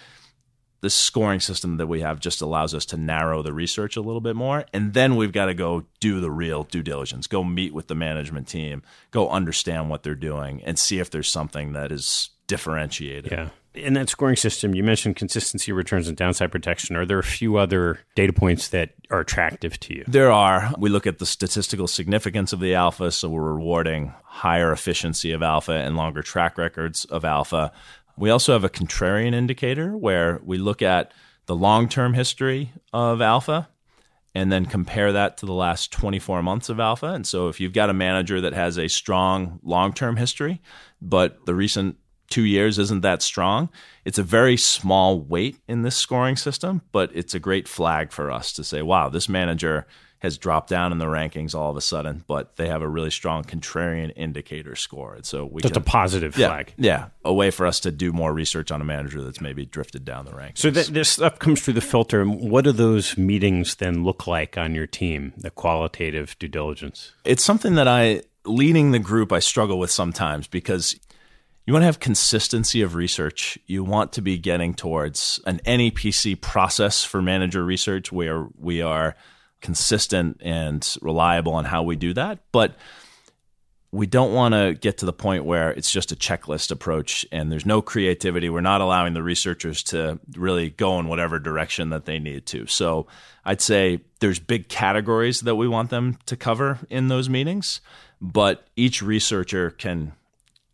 [0.81, 4.21] this scoring system that we have just allows us to narrow the research a little
[4.21, 4.65] bit more.
[4.73, 7.95] And then we've got to go do the real due diligence, go meet with the
[7.95, 13.31] management team, go understand what they're doing, and see if there's something that is differentiated.
[13.31, 13.49] Yeah.
[13.75, 16.97] In that scoring system, you mentioned consistency, returns, and downside protection.
[16.97, 20.05] Are there a few other data points that are attractive to you?
[20.09, 20.73] There are.
[20.79, 25.43] We look at the statistical significance of the alpha, so we're rewarding higher efficiency of
[25.43, 27.73] alpha and longer track records of alpha.
[28.19, 31.13] We also have a contrarian indicator where we look at
[31.47, 33.69] the long term history of alpha
[34.35, 37.07] and then compare that to the last 24 months of alpha.
[37.07, 40.61] And so if you've got a manager that has a strong long term history,
[41.01, 41.97] but the recent
[42.29, 43.71] two years isn't that strong,
[44.05, 48.31] it's a very small weight in this scoring system, but it's a great flag for
[48.31, 49.87] us to say, wow, this manager
[50.21, 53.11] has dropped down in the rankings all of a sudden, but they have a really
[53.11, 55.15] strong contrarian indicator score.
[55.15, 56.75] And so we just can, a positive yeah, flag.
[56.77, 60.05] Yeah, a way for us to do more research on a manager that's maybe drifted
[60.05, 60.59] down the rankings.
[60.59, 62.25] So th- this stuff comes through the filter.
[62.25, 65.35] What do those meetings then look like on your team?
[65.37, 67.13] The qualitative due diligence.
[67.25, 70.99] It's something that I leading the group I struggle with sometimes because
[71.67, 73.59] you want to have consistency of research.
[73.67, 79.15] You want to be getting towards an NEPC process for manager research where we are
[79.61, 82.39] consistent and reliable on how we do that.
[82.53, 82.77] But
[83.91, 87.51] we don't want to get to the point where it's just a checklist approach and
[87.51, 88.51] there's no creativity.
[88.51, 92.67] We're not allowing the researchers to really go in whatever direction that they need to.
[92.67, 93.07] So
[93.47, 97.81] I'd say there's big categories that we want them to cover in those meetings,
[98.21, 100.13] but each researcher can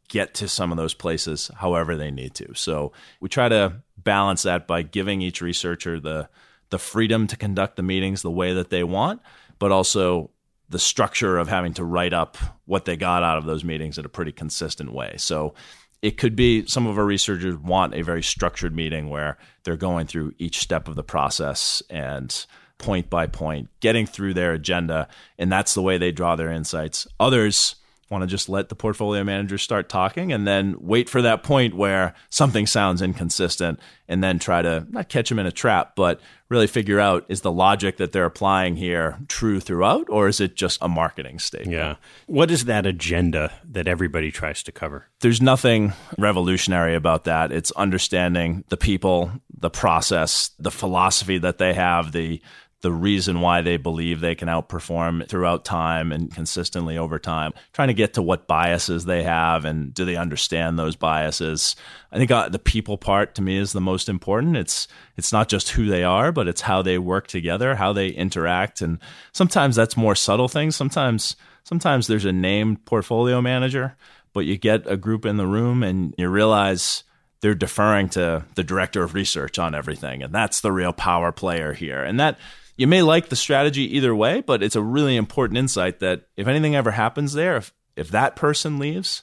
[0.09, 2.53] get to some of those places however they need to.
[2.55, 6.29] So we try to balance that by giving each researcher the
[6.75, 9.23] the freedom to conduct the meetings the way that they want,
[9.61, 10.29] but also
[10.69, 14.05] the structure of having to write up what they got out of those meetings in
[14.05, 15.15] a pretty consistent way.
[15.17, 15.55] So
[16.03, 20.09] it could be some of our researchers want a very structured meeting where they're going
[20.09, 22.45] through each step of the process and
[22.79, 25.07] point by point, getting through their agenda,
[25.39, 27.07] and that's the way they draw their insights.
[27.21, 27.77] Others
[28.11, 31.75] want to just let the portfolio manager start talking and then wait for that point
[31.75, 36.21] where something sounds inconsistent and then try to not catch them in a trap, but
[36.51, 40.55] really figure out is the logic that they're applying here true throughout or is it
[40.55, 41.73] just a marketing statement?
[41.73, 41.97] Yeah.
[42.27, 45.07] What is that agenda that everybody tries to cover?
[45.21, 47.51] There's nothing revolutionary about that.
[47.51, 52.43] It's understanding the people, the process, the philosophy that they have, the
[52.85, 57.89] the reason why they believe they can outperform throughout time and consistently over time, trying
[57.89, 61.77] to get to what biases they have and do they understand those biases.
[62.13, 64.59] I think uh, the people part to me is the most important.
[64.59, 68.09] It's it's not just who they are, but it's how they work together, how they
[68.09, 68.99] interact, and
[69.33, 70.77] sometimes that's more subtle things.
[70.77, 73.97] Sometimes sometimes there's a named portfolio manager,
[74.35, 77.03] but you get a group in the room and you realize
[77.41, 81.75] they're deferring to the director of research on everything and that's the real power player
[81.75, 82.39] here and that
[82.77, 86.49] you may like the strategy either way, but it's a really important insight that if
[86.49, 89.23] anything ever happens there, if, if that person leaves,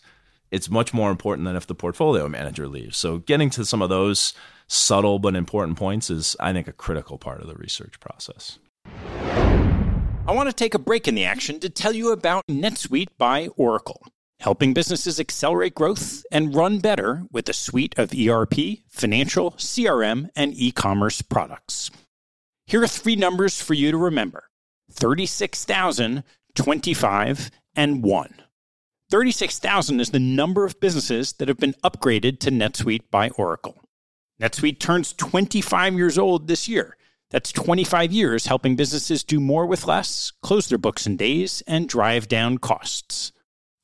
[0.51, 2.97] it's much more important than if the portfolio manager leaves.
[2.97, 4.33] So getting to some of those
[4.67, 8.57] subtle but important points is, I think, a critical part of the research process.
[8.85, 13.47] I want to take a break in the action to tell you about NetSuite by
[13.57, 14.05] Oracle,
[14.39, 20.53] helping businesses accelerate growth and run better with a suite of ERP, financial, CRM, and
[20.53, 21.91] e commerce products.
[22.71, 24.45] Here are three numbers for you to remember
[24.93, 26.23] 36,000,
[26.55, 28.35] 25, and 1.
[29.09, 33.83] 36,000 is the number of businesses that have been upgraded to NetSuite by Oracle.
[34.41, 36.95] NetSuite turns 25 years old this year.
[37.29, 41.89] That's 25 years helping businesses do more with less, close their books in days, and
[41.89, 43.33] drive down costs.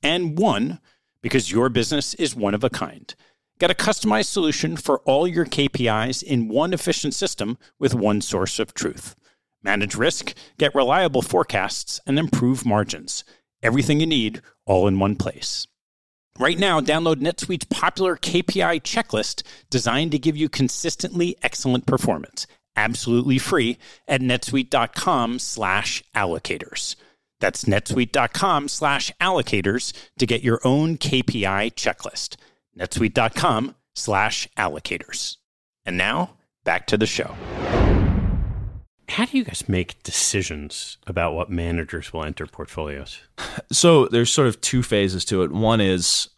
[0.01, 0.79] And one,
[1.21, 3.13] because your business is one of a kind.
[3.59, 8.59] Get a customized solution for all your KPIs in one efficient system with one source
[8.59, 9.15] of truth.
[9.63, 13.23] Manage risk, get reliable forecasts, and improve margins.
[13.63, 15.65] Everything you need all in one place.
[16.37, 19.41] Right now, download NetSuite's popular KPI checklist
[19.71, 26.95] designed to give you consistently excellent performance, absolutely free at netsuite.com slash allocators.
[27.39, 32.35] That's netsuite.com slash allocators to get your own KPI checklist
[32.77, 35.37] netsuite.com slash allocators.
[35.85, 37.35] And now back to the show.
[39.09, 43.21] How do you guys make decisions about what managers will enter portfolios?
[43.71, 45.51] So there's sort of two phases to it.
[45.51, 46.29] One is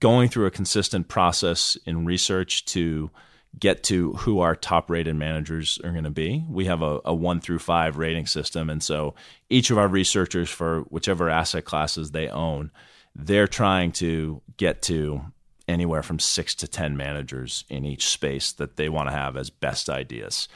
[0.00, 3.10] going through a consistent process in research to
[3.58, 6.44] get to who our top rated managers are going to be.
[6.48, 8.68] We have a, a, one through five rating system.
[8.68, 9.14] And so
[9.48, 12.72] each of our researchers, for whichever asset classes they own,
[13.14, 15.22] they're trying to get to
[15.68, 19.50] anywhere from six to 10 managers in each space that they want to have as
[19.50, 20.48] best ideas.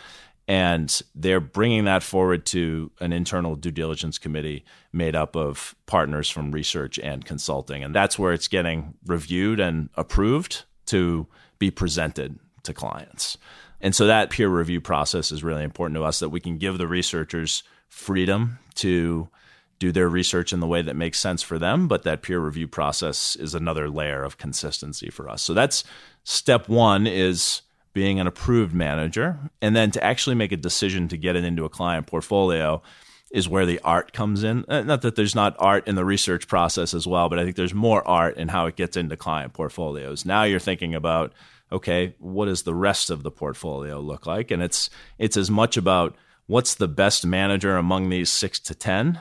[0.48, 6.30] And they're bringing that forward to an internal due diligence committee made up of partners
[6.30, 7.82] from research and consulting.
[7.82, 11.26] And that's where it's getting reviewed and approved to
[11.58, 13.38] be presented to clients.
[13.80, 16.78] And so that peer review process is really important to us that we can give
[16.78, 19.28] the researchers freedom to
[19.78, 22.66] do their research in the way that makes sense for them, but that peer review
[22.66, 25.42] process is another layer of consistency for us.
[25.42, 25.84] So that's
[26.24, 27.62] step 1 is
[27.92, 31.64] being an approved manager and then to actually make a decision to get it into
[31.64, 32.82] a client portfolio
[33.30, 34.64] is where the art comes in.
[34.68, 37.56] Uh, not that there's not art in the research process as well, but I think
[37.56, 40.24] there's more art in how it gets into client portfolios.
[40.24, 41.32] Now you're thinking about
[41.72, 44.51] okay, what does the rest of the portfolio look like?
[44.51, 44.88] And it's
[45.18, 49.20] it's as much about what's the best manager among these 6 to 10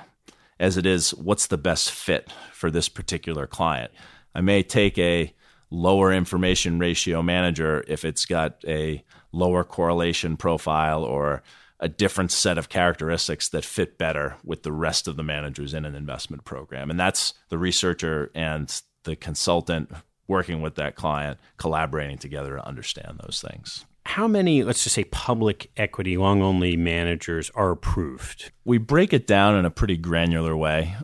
[0.60, 3.92] as it is what's the best fit for this particular client.
[4.34, 5.34] I may take a
[5.70, 11.44] lower information ratio manager if it's got a lower correlation profile or
[11.80, 15.84] a different set of characteristics that fit better with the rest of the managers in
[15.84, 16.90] an investment program.
[16.90, 19.92] And that's the researcher and the consultant
[20.28, 23.86] working with that client, collaborating together to understand those things.
[24.06, 28.52] How many, let's just say, public equity long only managers are approved?
[28.64, 30.96] We break it down in a pretty granular way.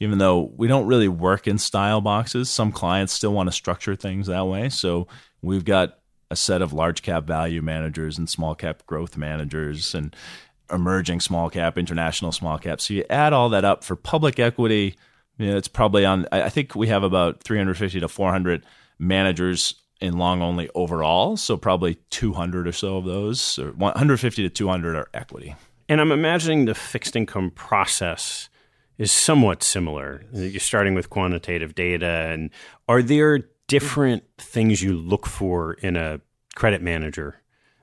[0.00, 3.96] Even though we don't really work in style boxes, some clients still want to structure
[3.96, 4.68] things that way.
[4.68, 5.08] So
[5.42, 5.98] we've got
[6.30, 10.14] a set of large cap value managers and small cap growth managers and
[10.70, 12.80] emerging small cap, international small cap.
[12.80, 14.96] So you add all that up for public equity,
[15.38, 18.64] you know, it's probably on, I think we have about 350 to 400
[18.98, 21.36] managers in long only overall.
[21.36, 25.54] So probably 200 or so of those, or 150 to 200 are equity.
[25.88, 28.48] And I'm imagining the fixed income process
[28.98, 30.24] is somewhat similar.
[30.32, 32.06] You're starting with quantitative data.
[32.06, 32.50] And
[32.88, 36.20] are there different things you look for in a
[36.54, 37.40] credit manager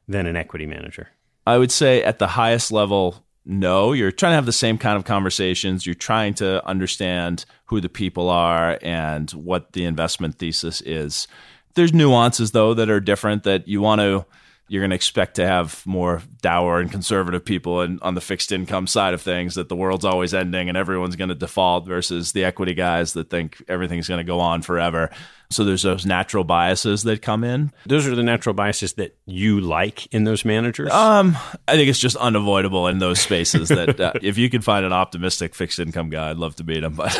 [0.08, 1.10] than an equity manager?
[1.48, 3.94] I would say at the highest level, no.
[3.94, 5.86] You're trying to have the same kind of conversations.
[5.86, 11.28] You're trying to understand who the people are and what the investment thesis is.
[11.76, 14.26] There's nuances though that are different that you want to
[14.68, 18.52] you're going to expect to have more dour and conservative people and on the fixed
[18.52, 22.32] income side of things that the world's always ending and everyone's going to default versus
[22.32, 25.12] the equity guys that think everything's going to go on forever.
[25.50, 27.72] So there's those natural biases that come in.
[27.86, 30.92] Those are the natural biases that you like in those managers.
[30.92, 31.38] Um,
[31.68, 33.70] I think it's just unavoidable in those spaces.
[33.70, 36.84] that uh, if you can find an optimistic fixed income guy, I'd love to meet
[36.84, 36.96] him.
[36.96, 37.16] But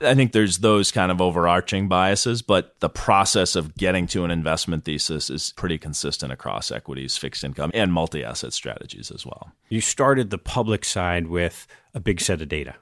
[0.00, 2.42] I think there's those kind of overarching biases.
[2.42, 7.44] But the process of getting to an investment thesis is pretty consistent across equities, fixed
[7.44, 9.52] income, and multi-asset strategies as well.
[9.68, 12.74] You started the public side with a big set of data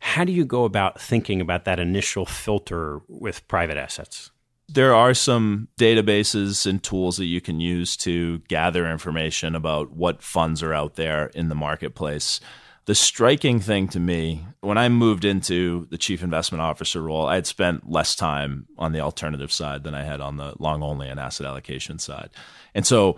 [0.00, 4.30] how do you go about thinking about that initial filter with private assets?
[4.68, 10.22] There are some databases and tools that you can use to gather information about what
[10.22, 12.38] funds are out there in the marketplace.
[12.84, 17.34] The striking thing to me, when I moved into the chief investment officer role, I
[17.36, 21.08] had spent less time on the alternative side than I had on the long only
[21.08, 22.30] and asset allocation side.
[22.74, 23.16] And so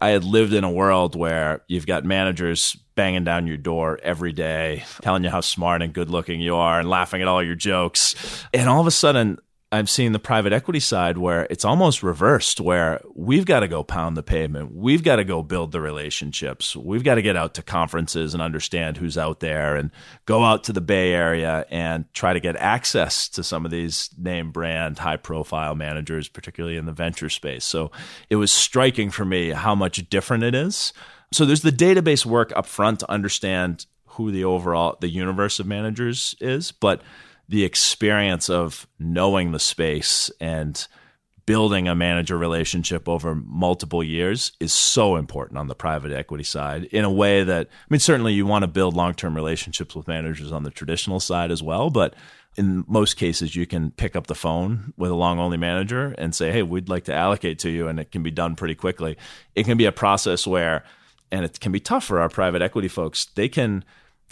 [0.00, 4.32] I had lived in a world where you've got managers banging down your door every
[4.32, 7.54] day, telling you how smart and good looking you are and laughing at all your
[7.54, 8.14] jokes.
[8.54, 9.38] And all of a sudden,
[9.72, 13.84] I'm seeing the private equity side where it's almost reversed, where we've got to go
[13.84, 14.74] pound the pavement.
[14.74, 16.74] We've got to go build the relationships.
[16.74, 19.92] We've got to get out to conferences and understand who's out there and
[20.26, 24.10] go out to the Bay Area and try to get access to some of these
[24.18, 27.64] name brand, high profile managers, particularly in the venture space.
[27.64, 27.92] So
[28.28, 30.92] it was striking for me how much different it is.
[31.32, 35.66] So there's the database work up front to understand who the overall, the universe of
[35.66, 36.72] managers is.
[36.72, 37.02] But
[37.50, 40.86] the experience of knowing the space and
[41.46, 46.84] building a manager relationship over multiple years is so important on the private equity side
[46.84, 50.52] in a way that I mean certainly you want to build long-term relationships with managers
[50.52, 52.14] on the traditional side as well but
[52.56, 56.36] in most cases you can pick up the phone with a long only manager and
[56.36, 59.16] say hey we'd like to allocate to you and it can be done pretty quickly.
[59.56, 60.84] It can be a process where
[61.32, 63.84] and it can be tough for our private equity folks they can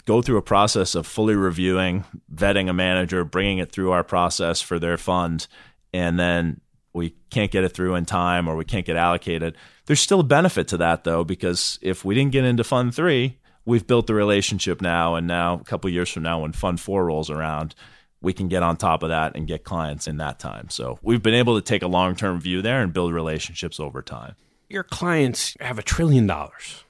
[0.09, 2.03] go through a process of fully reviewing,
[2.33, 5.45] vetting a manager, bringing it through our process for their fund,
[5.93, 6.59] and then
[6.93, 9.55] we can't get it through in time or we can't get allocated.
[9.85, 13.37] There's still a benefit to that though, because if we didn't get into fund three,
[13.65, 15.13] we've built the relationship now.
[15.13, 17.75] And now, a couple years from now, when fund four rolls around,
[18.19, 20.71] we can get on top of that and get clients in that time.
[20.71, 24.01] So we've been able to take a long term view there and build relationships over
[24.01, 24.33] time.
[24.69, 26.83] Your clients have a trillion dollars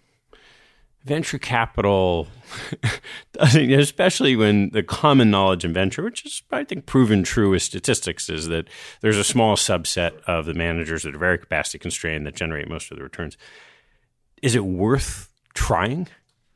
[1.04, 2.28] venture capital,
[3.40, 8.30] especially when the common knowledge in venture, which is, I think, proven true with statistics,
[8.30, 8.68] is that
[9.02, 12.92] there's a small subset of the managers that are very capacity constrained that generate most
[12.92, 13.38] of the returns.
[14.42, 16.08] Is it worth trying?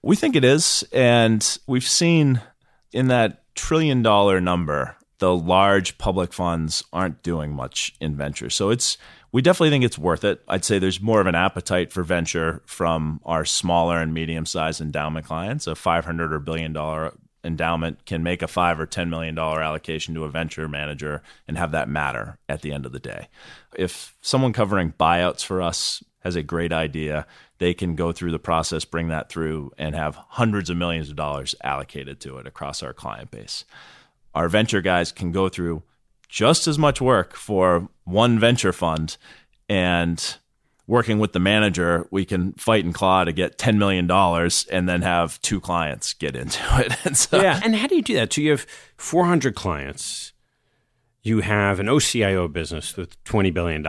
[0.02, 0.84] We think it is.
[0.92, 2.42] And we've seen
[2.92, 8.50] in that trillion dollar number, the large public funds aren't doing much in venture.
[8.50, 8.98] So it's
[9.34, 10.42] we definitely think it's worth it.
[10.48, 14.80] I'd say there's more of an appetite for venture from our smaller and medium sized
[14.80, 15.68] endowment clients.
[15.68, 17.14] A 500 or billion dollar
[17.44, 21.58] endowment can make a five or ten million dollar allocation to a venture manager and
[21.58, 23.28] have that matter at the end of the day.
[23.76, 27.26] If someone covering buyouts for us has a great idea,
[27.58, 31.16] they can go through the process, bring that through, and have hundreds of millions of
[31.16, 33.66] dollars allocated to it across our client base.
[34.36, 35.84] Our venture guys can go through
[36.34, 39.18] just as much work for one venture fund
[39.70, 40.38] and
[40.88, 44.10] working with the manager, we can fight and claw to get $10 million
[44.72, 47.06] and then have two clients get into it.
[47.06, 47.62] and so, yeah.
[47.64, 48.34] And how do you do that?
[48.34, 48.66] So you have
[48.98, 50.34] 400 clients.
[51.22, 53.86] You have an OCIO business with $20 billion,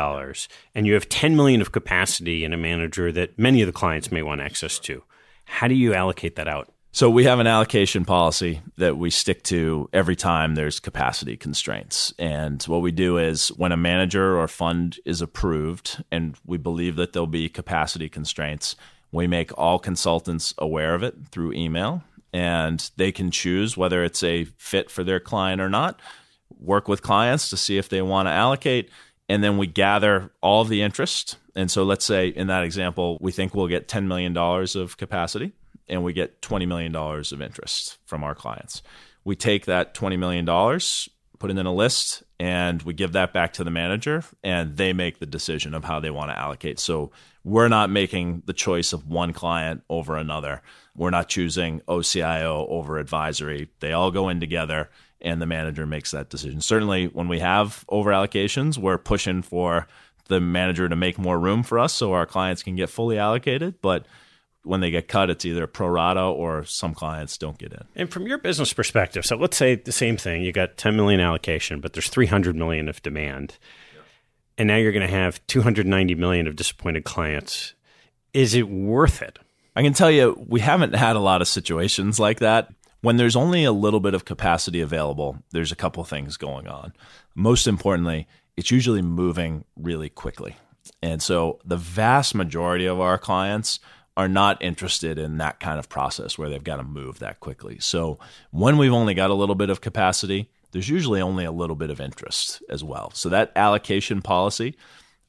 [0.74, 4.12] and you have 10 million of capacity in a manager that many of the clients
[4.12, 5.02] may want access to.
[5.46, 6.73] How do you allocate that out?
[6.94, 12.14] So we have an allocation policy that we stick to every time there's capacity constraints.
[12.20, 16.94] And what we do is when a manager or fund is approved and we believe
[16.94, 18.76] that there'll be capacity constraints,
[19.10, 24.22] we make all consultants aware of it through email and they can choose whether it's
[24.22, 25.98] a fit for their client or not,
[26.60, 28.88] work with clients to see if they want to allocate,
[29.28, 31.38] and then we gather all of the interest.
[31.56, 35.54] And so let's say in that example, we think we'll get $10 million of capacity
[35.88, 38.82] and we get $20 million of interest from our clients.
[39.24, 40.46] We take that $20 million,
[41.38, 44.92] put it in a list, and we give that back to the manager, and they
[44.92, 46.78] make the decision of how they want to allocate.
[46.78, 47.10] So
[47.42, 50.62] we're not making the choice of one client over another.
[50.96, 53.68] We're not choosing OCIO over advisory.
[53.80, 56.60] They all go in together, and the manager makes that decision.
[56.60, 59.86] Certainly, when we have over allocations, we're pushing for
[60.28, 63.80] the manager to make more room for us so our clients can get fully allocated.
[63.82, 64.06] But
[64.64, 67.84] when they get cut, it's either pro rata or some clients don't get in.
[67.94, 71.20] And from your business perspective, so let's say the same thing: you got 10 million
[71.20, 73.58] allocation, but there's 300 million of demand,
[73.94, 74.02] yeah.
[74.58, 77.74] and now you're going to have 290 million of disappointed clients.
[78.32, 79.38] Is it worth it?
[79.76, 82.72] I can tell you, we haven't had a lot of situations like that.
[83.00, 86.94] When there's only a little bit of capacity available, there's a couple things going on.
[87.34, 90.56] Most importantly, it's usually moving really quickly.
[91.02, 93.80] And so the vast majority of our clients
[94.16, 97.78] are not interested in that kind of process where they've got to move that quickly.
[97.80, 98.18] So
[98.50, 101.90] when we've only got a little bit of capacity, there's usually only a little bit
[101.90, 103.10] of interest as well.
[103.14, 104.76] So that allocation policy,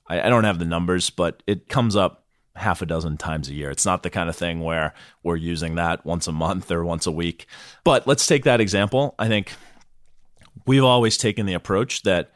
[0.07, 2.25] I, I don't have the numbers, but it comes up
[2.55, 3.69] half a dozen times a year.
[3.69, 7.05] It's not the kind of thing where we're using that once a month or once
[7.05, 7.47] a week.
[7.83, 9.15] But let's take that example.
[9.19, 9.51] I think
[10.65, 12.31] we've always taken the approach that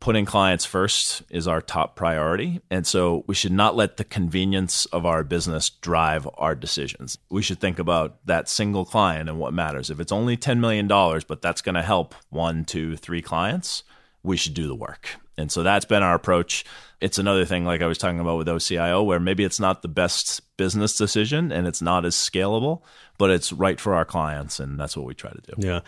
[0.00, 2.60] putting clients first is our top priority.
[2.70, 7.18] And so we should not let the convenience of our business drive our decisions.
[7.30, 9.90] We should think about that single client and what matters.
[9.90, 13.82] If it's only $10 million, but that's going to help one, two, three clients,
[14.22, 15.16] we should do the work.
[15.38, 16.64] And so that's been our approach.
[17.00, 19.88] It's another thing, like I was talking about with OCIO, where maybe it's not the
[19.88, 22.82] best business decision and it's not as scalable,
[23.18, 24.58] but it's right for our clients.
[24.60, 25.52] And that's what we try to do.
[25.58, 25.80] Yeah.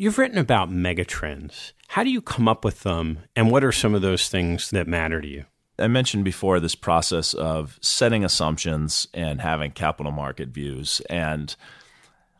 [0.00, 1.72] You've written about megatrends.
[1.88, 4.86] How do you come up with them, and what are some of those things that
[4.86, 5.44] matter to you?
[5.76, 11.02] I mentioned before this process of setting assumptions and having capital market views.
[11.10, 11.54] And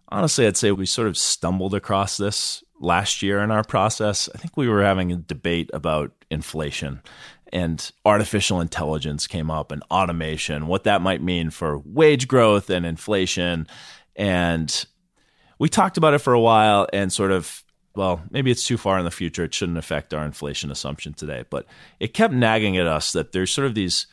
[0.08, 4.28] honestly, I'd say we sort of stumbled across this last year in our process.
[4.32, 7.02] I think we were having a debate about inflation
[7.52, 12.86] and artificial intelligence came up and automation, what that might mean for wage growth and
[12.86, 13.66] inflation.
[14.14, 14.86] And
[15.58, 18.96] we talked about it for a while and sort of well, maybe it's too far
[18.98, 19.42] in the future.
[19.42, 21.44] It shouldn't affect our inflation assumption today.
[21.50, 21.66] But
[21.98, 24.06] it kept nagging at us that there's sort of these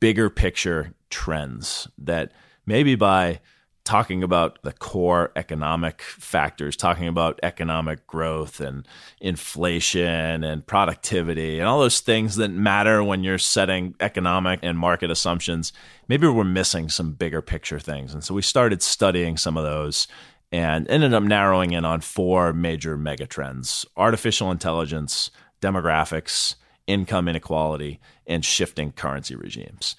[0.00, 2.32] bigger picture trends that
[2.66, 3.38] maybe by
[3.84, 8.86] talking about the core economic factors, talking about economic growth and
[9.20, 15.10] inflation and productivity and all those things that matter when you're setting economic and market
[15.10, 15.72] assumptions,
[16.06, 18.12] maybe we're missing some bigger picture things.
[18.12, 20.06] And so we started studying some of those
[20.50, 25.30] and ended up narrowing in on four major megatrends artificial intelligence,
[25.60, 26.54] demographics,
[26.86, 29.96] income inequality, and shifting currency regimes.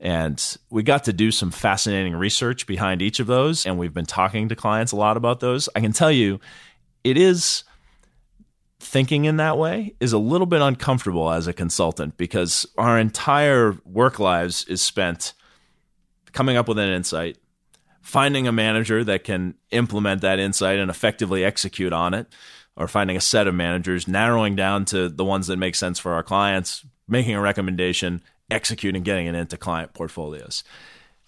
[0.00, 3.66] And we got to do some fascinating research behind each of those.
[3.66, 5.68] And we've been talking to clients a lot about those.
[5.74, 6.38] I can tell you,
[7.02, 7.64] it is
[8.80, 13.76] thinking in that way is a little bit uncomfortable as a consultant because our entire
[13.84, 15.32] work lives is spent
[16.32, 17.38] coming up with an insight,
[18.08, 22.26] finding a manager that can implement that insight and effectively execute on it,
[22.74, 26.12] or finding a set of managers, narrowing down to the ones that make sense for
[26.12, 30.64] our clients, making a recommendation, executing, getting it into client portfolios.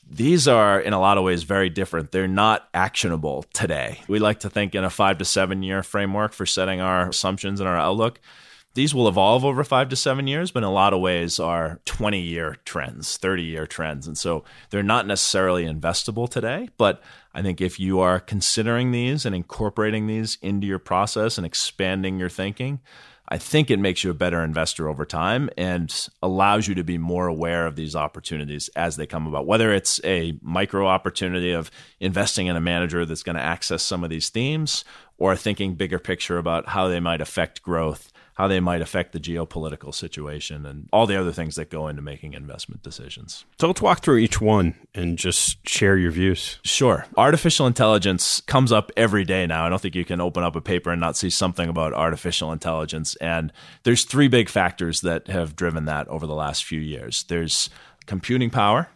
[0.08, 2.12] These are, in a lot of ways, very different.
[2.12, 4.00] They're not actionable today.
[4.08, 7.60] We like to think in a five to seven year framework for setting our assumptions
[7.60, 8.20] and our outlook
[8.74, 11.80] these will evolve over five to seven years, but in a lot of ways are
[11.86, 14.06] 20 year trends, 30 year trends.
[14.06, 16.68] And so they're not necessarily investable today.
[16.76, 17.02] But
[17.34, 22.18] I think if you are considering these and incorporating these into your process and expanding
[22.18, 22.80] your thinking,
[23.32, 26.98] I think it makes you a better investor over time and allows you to be
[26.98, 29.46] more aware of these opportunities as they come about.
[29.46, 34.02] Whether it's a micro opportunity of investing in a manager that's going to access some
[34.02, 34.84] of these themes
[35.16, 38.09] or thinking bigger picture about how they might affect growth
[38.40, 42.00] how they might affect the geopolitical situation and all the other things that go into
[42.00, 43.44] making investment decisions.
[43.60, 46.58] So let's walk through each one and just share your views.
[46.64, 47.04] Sure.
[47.18, 49.66] Artificial intelligence comes up every day now.
[49.66, 52.50] I don't think you can open up a paper and not see something about artificial
[52.50, 53.14] intelligence.
[53.16, 57.68] And there's three big factors that have driven that over the last few years there's
[58.06, 58.88] computing power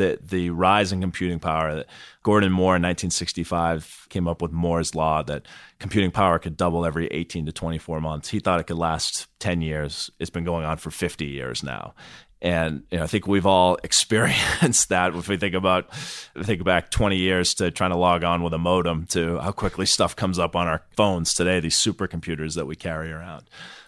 [0.00, 1.74] the the rise in computing power.
[1.74, 1.86] That
[2.22, 5.46] Gordon Moore in 1965 came up with Moore's law that
[5.78, 8.28] computing power could double every 18 to 24 months.
[8.28, 10.10] He thought it could last 10 years.
[10.18, 11.94] It's been going on for 50 years now.
[12.42, 15.14] And you know, I think we've all experienced that.
[15.14, 15.94] If we think about,
[16.42, 19.86] think back 20 years to trying to log on with a modem to how quickly
[19.86, 23.44] stuff comes up on our phones today, these supercomputers that we carry around.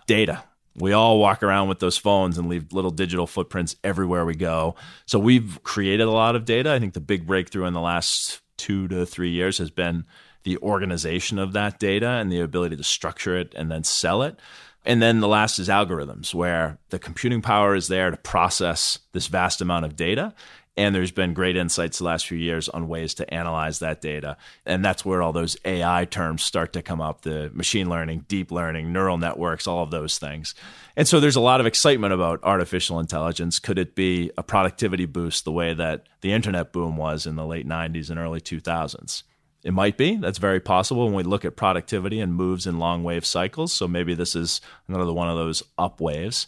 [0.07, 0.45] Data,
[0.75, 4.75] we all walk around with those phones and leave little digital footprints everywhere we go.
[5.07, 6.73] So we've created a lot of data.
[6.73, 10.05] I think the big breakthrough in the last two to three years has been
[10.45, 14.39] the organization of that data and the ability to structure it and then sell it.
[14.85, 19.29] And then the last is algorithms, where the computing power is there to process this
[19.29, 20.35] vast amount of data.
[20.75, 24.39] And there's been great insights the last few years on ways to analyze that data.
[24.65, 28.51] And that's where all those AI terms start to come up the machine learning, deep
[28.51, 30.55] learning, neural networks, all of those things.
[30.97, 33.59] And so there's a lot of excitement about artificial intelligence.
[33.59, 37.47] Could it be a productivity boost the way that the internet boom was in the
[37.47, 39.25] late 90s and early 2000s?
[39.65, 40.17] It might be.
[40.17, 43.73] That's very possible when we look at productivity and moves in long wave cycles.
[43.73, 46.47] So maybe this is another one of those up waves.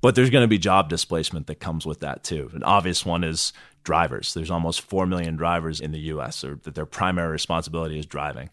[0.00, 2.50] But there's going to be job displacement that comes with that too.
[2.54, 4.34] An obvious one is drivers.
[4.34, 8.50] There's almost 4 million drivers in the US or that their primary responsibility is driving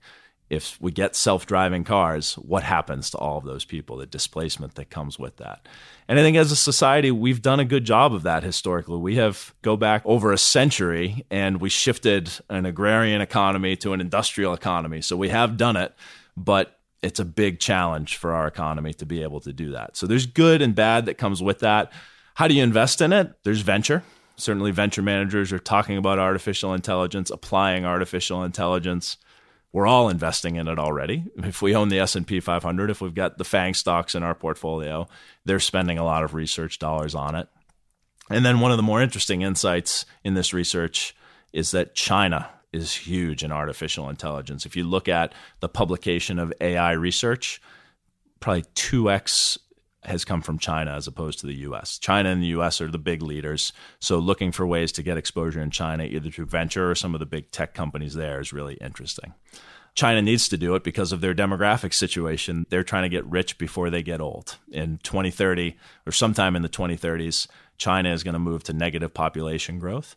[0.54, 4.90] if we get self-driving cars, what happens to all of those people, the displacement that
[4.90, 5.68] comes with that.
[6.08, 8.98] And I think as a society, we've done a good job of that historically.
[8.98, 14.02] We have go back over a century and we shifted an agrarian economy to an
[14.02, 15.02] industrial economy.
[15.02, 15.94] So we have done it,
[16.38, 19.96] but it's a big challenge for our economy to be able to do that.
[19.98, 21.92] So there's good and bad that comes with that.
[22.36, 23.34] How do you invest in it?
[23.44, 24.04] There's venture.
[24.38, 29.18] Certainly venture managers are talking about artificial intelligence, applying artificial intelligence
[29.74, 31.26] we're all investing in it already.
[31.38, 35.08] If we own the S&P 500, if we've got the FANG stocks in our portfolio,
[35.44, 37.48] they're spending a lot of research dollars on it.
[38.30, 41.16] And then one of the more interesting insights in this research
[41.52, 44.66] is that China is huge in artificial intelligence.
[44.66, 47.62] If you look at the publication of AI research,
[48.40, 49.58] probably 2x
[50.06, 51.98] has come from China as opposed to the US.
[51.98, 53.72] China and the US are the big leaders.
[54.00, 57.20] So looking for ways to get exposure in China, either through venture or some of
[57.20, 59.34] the big tech companies there, is really interesting.
[59.96, 62.66] China needs to do it because of their demographic situation.
[62.70, 64.58] They're trying to get rich before they get old.
[64.72, 67.48] In 2030 or sometime in the 2030s,
[67.78, 70.16] China is going to move to negative population growth.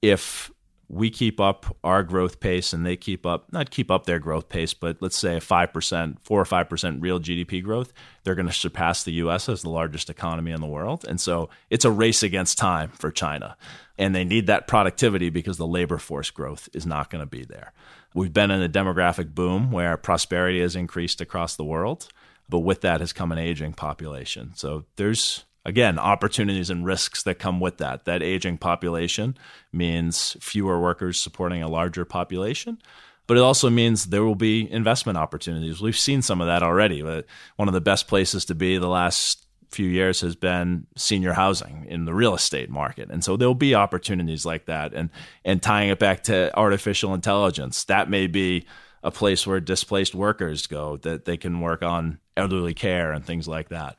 [0.00, 0.50] If
[0.88, 4.48] we keep up our growth pace and they keep up, not keep up their growth
[4.48, 8.52] pace, but let's say a 5%, 4 or 5% real GDP growth, they're going to
[8.52, 11.04] surpass the US as the largest economy in the world.
[11.08, 13.56] And so it's a race against time for China.
[13.98, 17.44] And they need that productivity because the labor force growth is not going to be
[17.44, 17.72] there.
[18.14, 22.08] We've been in a demographic boom where prosperity has increased across the world,
[22.48, 24.52] but with that has come an aging population.
[24.54, 28.04] So there's again, opportunities and risks that come with that.
[28.04, 29.36] That aging population
[29.72, 32.78] means fewer workers supporting a larger population,
[33.26, 35.80] but it also means there will be investment opportunities.
[35.80, 37.02] We've seen some of that already.
[37.02, 41.84] One of the best places to be the last few years has been senior housing
[41.88, 43.10] in the real estate market.
[43.10, 44.94] And so there'll be opportunities like that.
[44.94, 45.10] And
[45.44, 48.66] and tying it back to artificial intelligence, that may be
[49.02, 53.48] a place where displaced workers go that they can work on elderly care and things
[53.48, 53.98] like that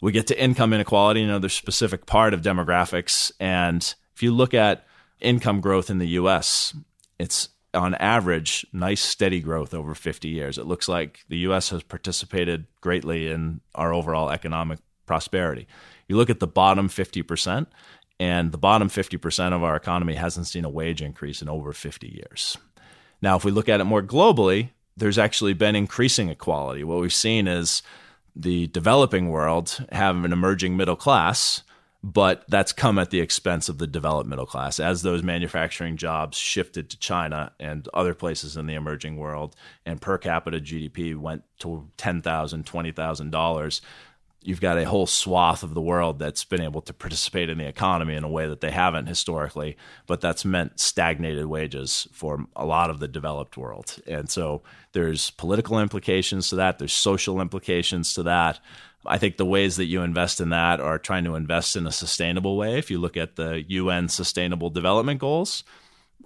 [0.00, 3.32] we get to income inequality, another specific part of demographics.
[3.40, 4.86] And if you look at
[5.20, 6.74] income growth in the US,
[7.18, 10.58] it's on average nice steady growth over 50 years.
[10.58, 15.66] It looks like the US has participated greatly in our overall economic prosperity.
[16.08, 17.66] You look at the bottom 50%,
[18.18, 22.08] and the bottom 50% of our economy hasn't seen a wage increase in over 50
[22.08, 22.56] years.
[23.20, 26.82] Now, if we look at it more globally, there's actually been increasing equality.
[26.84, 27.82] What we've seen is
[28.36, 31.62] the developing world have an emerging middle class,
[32.02, 34.78] but that's come at the expense of the developed middle class.
[34.78, 40.00] As those manufacturing jobs shifted to China and other places in the emerging world, and
[40.00, 43.80] per capita GDP went to $10,000, $20,000,
[44.46, 47.66] you've got a whole swath of the world that's been able to participate in the
[47.66, 49.76] economy in a way that they haven't historically,
[50.06, 53.96] but that's meant stagnated wages for a lot of the developed world.
[54.06, 58.60] And so there's political implications to that, there's social implications to that.
[59.04, 61.92] I think the ways that you invest in that are trying to invest in a
[61.92, 62.78] sustainable way.
[62.78, 65.64] If you look at the UN Sustainable Development Goals,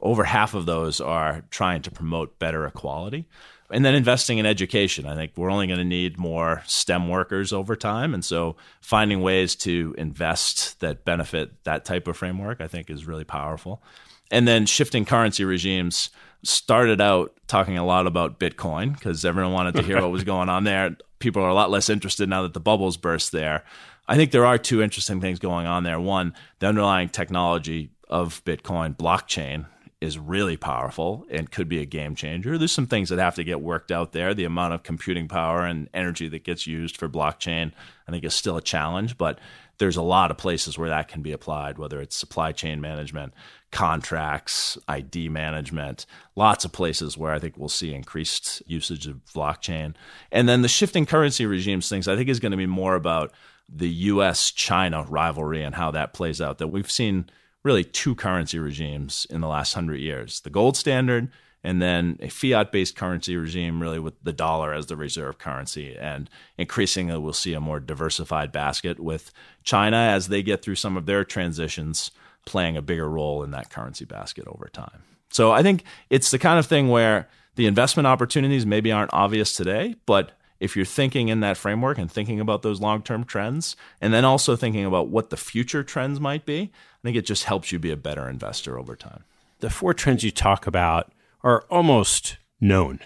[0.02, 3.26] over half of those are trying to promote better equality
[3.70, 5.06] and then investing in education.
[5.06, 8.14] I think we're only going to need more STEM workers over time.
[8.14, 13.06] And so finding ways to invest that benefit that type of framework, I think, is
[13.06, 13.82] really powerful.
[14.30, 16.10] And then shifting currency regimes
[16.42, 20.48] started out talking a lot about Bitcoin because everyone wanted to hear what was going
[20.48, 20.96] on there.
[21.18, 23.64] People are a lot less interested now that the bubbles burst there.
[24.08, 26.00] I think there are two interesting things going on there.
[26.00, 29.66] One, the underlying technology of Bitcoin blockchain
[30.00, 32.56] is really powerful and could be a game changer.
[32.56, 34.32] There's some things that have to get worked out there.
[34.32, 37.72] The amount of computing power and energy that gets used for blockchain,
[38.08, 39.38] I think, is still a challenge, but
[39.76, 43.34] there's a lot of places where that can be applied, whether it's supply chain management,
[43.72, 49.94] contracts, ID management, lots of places where I think we'll see increased usage of blockchain.
[50.32, 53.32] And then the shifting currency regimes things, I think, is going to be more about
[53.68, 56.58] the US China rivalry and how that plays out.
[56.58, 57.30] That we've seen
[57.62, 61.30] really two currency regimes in the last hundred years the gold standard
[61.62, 65.96] and then a fiat based currency regime, really with the dollar as the reserve currency.
[65.96, 69.30] And increasingly, we'll see a more diversified basket with
[69.62, 72.10] China as they get through some of their transitions,
[72.46, 75.02] playing a bigger role in that currency basket over time.
[75.30, 79.54] So I think it's the kind of thing where the investment opportunities maybe aren't obvious
[79.54, 83.76] today, but if you're thinking in that framework and thinking about those long term trends,
[84.00, 87.44] and then also thinking about what the future trends might be, I think it just
[87.44, 89.24] helps you be a better investor over time.
[89.60, 93.00] The four trends you talk about are almost known.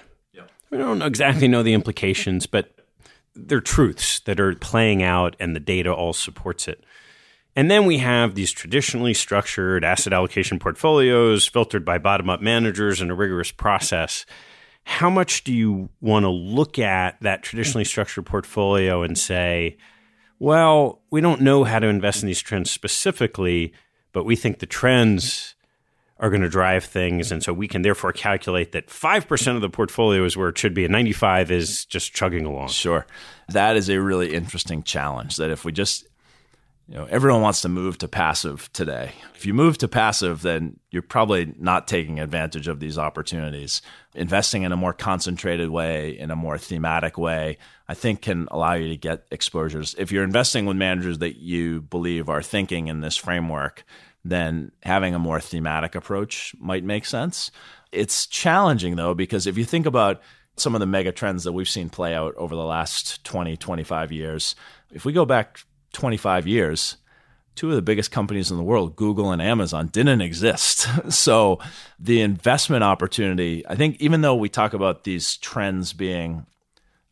[0.70, 2.74] We don't exactly know the implications, but
[3.34, 6.84] they're truths that are playing out, and the data all supports it.
[7.56, 13.00] And then we have these traditionally structured asset allocation portfolios filtered by bottom up managers
[13.00, 14.26] in a rigorous process
[14.84, 19.76] how much do you want to look at that traditionally structured portfolio and say,
[20.38, 23.72] well, we don't know how to invest in these trends specifically,
[24.14, 25.54] but we think the trends
[26.18, 27.30] are going to drive things.
[27.30, 30.72] And so we can therefore calculate that 5% of the portfolio is where it should
[30.72, 32.68] be and 95 is just chugging along.
[32.68, 33.04] Sure.
[33.48, 36.06] That is a really interesting challenge that if we just
[36.86, 39.12] you know, everyone wants to move to passive today.
[39.34, 43.80] If you move to passive, then you're probably not taking advantage of these opportunities.
[44.14, 47.56] Investing in a more concentrated way, in a more thematic way,
[47.88, 49.94] I think can allow you to get exposures.
[49.98, 53.84] If you're investing with managers that you believe are thinking in this framework,
[54.22, 57.50] then having a more thematic approach might make sense.
[57.92, 60.20] It's challenging though, because if you think about
[60.56, 64.12] some of the mega trends that we've seen play out over the last 20, 25
[64.12, 64.54] years,
[64.92, 65.60] if we go back
[65.94, 66.96] 25 years,
[67.54, 70.88] two of the biggest companies in the world, Google and Amazon, didn't exist.
[71.12, 71.58] so
[71.98, 76.46] the investment opportunity, I think, even though we talk about these trends being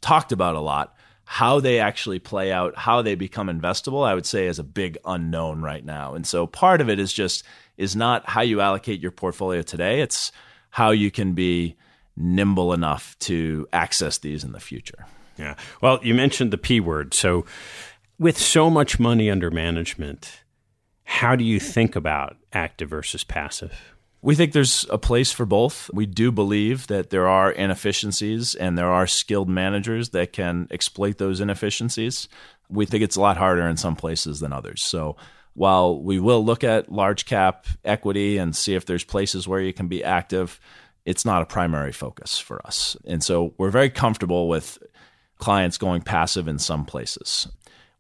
[0.01, 4.27] talked about a lot, how they actually play out, how they become investable, I would
[4.27, 6.15] say is a big unknown right now.
[6.15, 7.45] And so part of it is just
[7.79, 10.31] is not how you allocate your portfolio today, it's
[10.71, 11.77] how you can be
[12.17, 15.07] nimble enough to access these in the future.
[15.39, 15.55] Yeah.
[15.81, 17.15] Well, you mentioned the P word.
[17.15, 17.47] So
[18.23, 20.45] with so much money under management,
[21.03, 23.97] how do you think about active versus passive?
[24.23, 25.91] We think there's a place for both.
[25.93, 31.19] We do believe that there are inefficiencies and there are skilled managers that can exploit
[31.19, 32.29] those inefficiencies.
[32.69, 34.85] We think it's a lot harder in some places than others.
[34.85, 35.17] So
[35.55, 39.73] while we will look at large cap equity and see if there's places where you
[39.73, 40.61] can be active,
[41.05, 42.97] it's not a primary focus for us.
[43.05, 44.79] And so we're very comfortable with
[45.39, 47.49] clients going passive in some places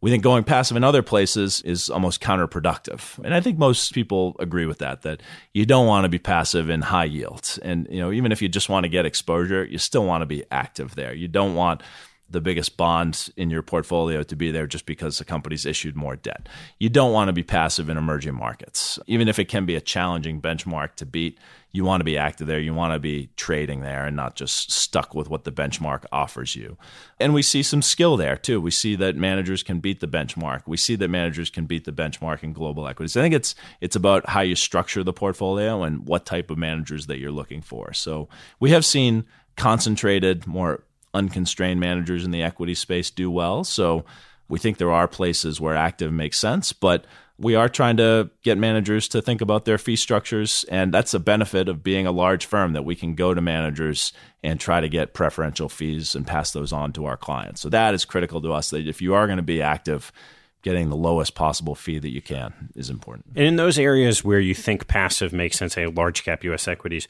[0.02, 3.18] we think going passive in other places is almost counterproductive.
[3.24, 5.22] And I think most people agree with that, that
[5.54, 7.56] you don't want to be passive in high yields.
[7.58, 10.26] And, you know, even if you just want to get exposure, you still want to
[10.26, 11.14] be active there.
[11.14, 11.82] You don't want
[12.28, 16.16] the biggest bond in your portfolio to be there just because the company's issued more
[16.16, 16.48] debt.
[16.80, 18.98] You don't want to be passive in emerging markets.
[19.06, 21.38] Even if it can be a challenging benchmark to beat,
[21.72, 22.60] you want to be active there.
[22.60, 26.54] You want to be trading there and not just stuck with what the benchmark offers
[26.54, 26.76] you.
[27.18, 28.60] And we see some skill there too.
[28.60, 30.62] We see that managers can beat the benchmark.
[30.66, 33.16] We see that managers can beat the benchmark in global equities.
[33.16, 37.06] I think it's it's about how you structure the portfolio and what type of managers
[37.06, 37.94] that you're looking for.
[37.94, 38.28] So
[38.60, 39.24] we have seen
[39.56, 43.64] concentrated, more unconstrained managers in the equity space do well.
[43.64, 44.04] So
[44.48, 47.06] we think there are places where active makes sense, but
[47.38, 50.64] we are trying to get managers to think about their fee structures.
[50.70, 54.12] And that's a benefit of being a large firm that we can go to managers
[54.42, 57.60] and try to get preferential fees and pass those on to our clients.
[57.60, 60.12] So that is critical to us that if you are going to be active,
[60.62, 63.26] getting the lowest possible fee that you can is important.
[63.34, 67.08] And in those areas where you think passive makes sense, say large cap US equities,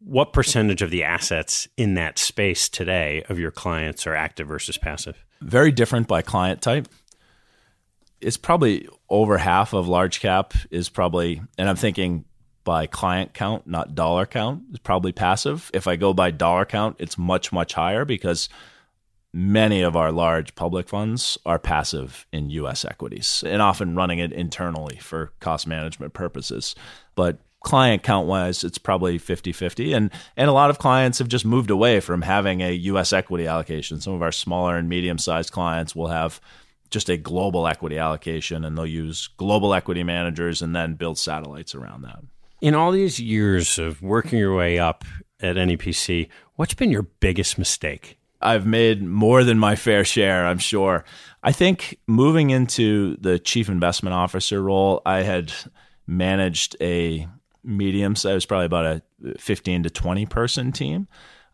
[0.00, 4.76] what percentage of the assets in that space today of your clients are active versus
[4.76, 5.24] passive?
[5.40, 6.88] Very different by client type.
[8.20, 12.24] It's probably over half of large cap is probably, and I'm thinking
[12.64, 15.70] by client count, not dollar count, is probably passive.
[15.74, 18.48] If I go by dollar count, it's much, much higher because
[19.32, 24.32] many of our large public funds are passive in US equities and often running it
[24.32, 26.74] internally for cost management purposes.
[27.14, 29.92] But client count wise, it's probably 50 50.
[29.92, 33.46] And, and a lot of clients have just moved away from having a US equity
[33.46, 34.00] allocation.
[34.00, 36.40] Some of our smaller and medium sized clients will have
[36.90, 41.74] just a global equity allocation, and they'll use global equity managers and then build satellites
[41.74, 42.20] around that.
[42.60, 45.04] In all these years of working your way up
[45.40, 48.18] at NEPC, what's been your biggest mistake?
[48.42, 51.04] I've made more than my fair share, I'm sure.
[51.42, 55.52] I think moving into the chief investment officer role, I had
[56.06, 57.26] managed a
[57.62, 61.06] medium, so it was probably about a 15 to 20 person team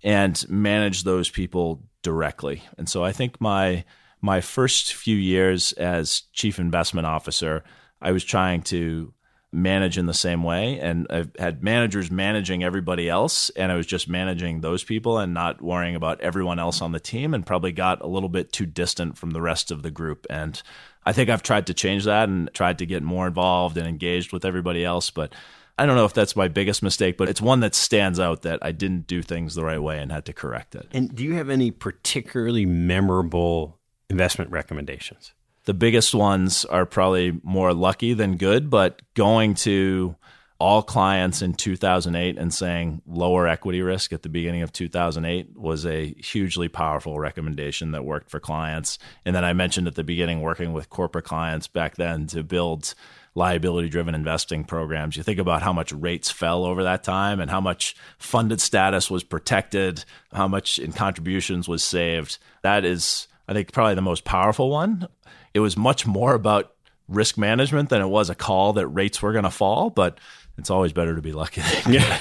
[0.02, 2.62] and managed those people directly.
[2.78, 3.84] And so I think my
[4.20, 7.64] my first few years as chief investment officer,
[8.00, 9.12] I was trying to
[9.52, 10.78] manage in the same way.
[10.78, 15.32] And I've had managers managing everybody else, and I was just managing those people and
[15.32, 18.66] not worrying about everyone else on the team, and probably got a little bit too
[18.66, 20.26] distant from the rest of the group.
[20.28, 20.60] And
[21.04, 24.32] I think I've tried to change that and tried to get more involved and engaged
[24.32, 25.10] with everybody else.
[25.10, 25.32] But
[25.78, 28.58] I don't know if that's my biggest mistake, but it's one that stands out that
[28.62, 30.88] I didn't do things the right way and had to correct it.
[30.92, 33.78] And do you have any particularly memorable
[34.10, 35.32] investment recommendations?
[35.64, 40.16] The biggest ones are probably more lucky than good, but going to
[40.58, 45.84] all clients in 2008 and saying lower equity risk at the beginning of 2008 was
[45.84, 48.98] a hugely powerful recommendation that worked for clients.
[49.24, 52.94] And then I mentioned at the beginning working with corporate clients back then to build
[53.34, 55.16] liability driven investing programs.
[55.16, 59.10] You think about how much rates fell over that time and how much funded status
[59.10, 62.38] was protected, how much in contributions was saved.
[62.62, 65.08] That is, I think, probably the most powerful one
[65.56, 66.74] it was much more about
[67.08, 69.88] risk management than it was a call that rates were going to fall.
[69.88, 70.18] But
[70.58, 71.62] it's always better to be lucky.
[71.88, 72.18] yeah.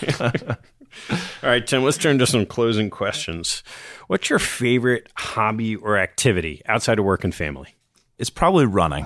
[1.43, 3.61] All right, Tim, let's turn to some closing questions.
[4.07, 7.75] What's your favorite hobby or activity outside of work and family?
[8.17, 9.05] It's probably running.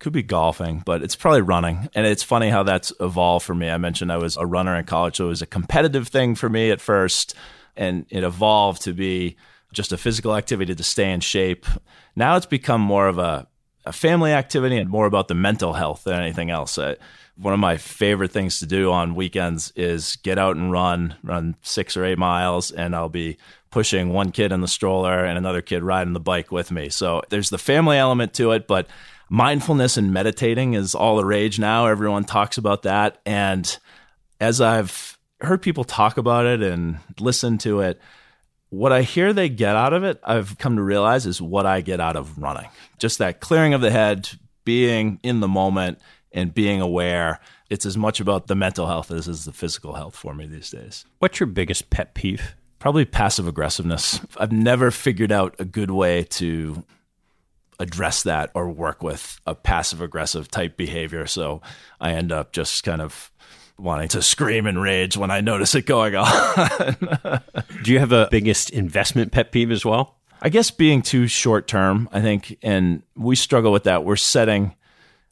[0.00, 1.88] Could be golfing, but it's probably running.
[1.94, 3.70] And it's funny how that's evolved for me.
[3.70, 6.48] I mentioned I was a runner in college, so it was a competitive thing for
[6.48, 7.34] me at first.
[7.76, 9.36] And it evolved to be
[9.72, 11.66] just a physical activity to stay in shape.
[12.16, 13.46] Now it's become more of a,
[13.86, 16.76] a family activity and more about the mental health than anything else.
[16.78, 16.96] Uh,
[17.36, 21.56] one of my favorite things to do on weekends is get out and run, run
[21.62, 23.38] six or eight miles, and I'll be
[23.70, 26.88] pushing one kid in the stroller and another kid riding the bike with me.
[26.90, 28.88] So there's the family element to it, but
[29.30, 31.86] mindfulness and meditating is all the rage now.
[31.86, 33.20] Everyone talks about that.
[33.24, 33.78] And
[34.40, 38.00] as I've heard people talk about it and listen to it,
[38.70, 41.80] what I hear they get out of it, I've come to realize is what I
[41.80, 42.68] get out of running.
[42.98, 44.30] Just that clearing of the head,
[44.64, 45.98] being in the moment,
[46.32, 47.40] and being aware.
[47.68, 50.70] It's as much about the mental health as is the physical health for me these
[50.70, 51.04] days.
[51.18, 52.54] What's your biggest pet peeve?
[52.78, 54.20] Probably passive aggressiveness.
[54.36, 56.84] I've never figured out a good way to
[57.78, 61.26] address that or work with a passive aggressive type behavior.
[61.26, 61.62] So
[62.00, 63.32] I end up just kind of
[63.80, 66.26] wanting to scream and rage when I notice it going on.
[67.82, 70.16] Do you have a biggest investment pet peeve as well?
[70.42, 74.04] I guess being too short term, I think, and we struggle with that.
[74.04, 74.74] We're setting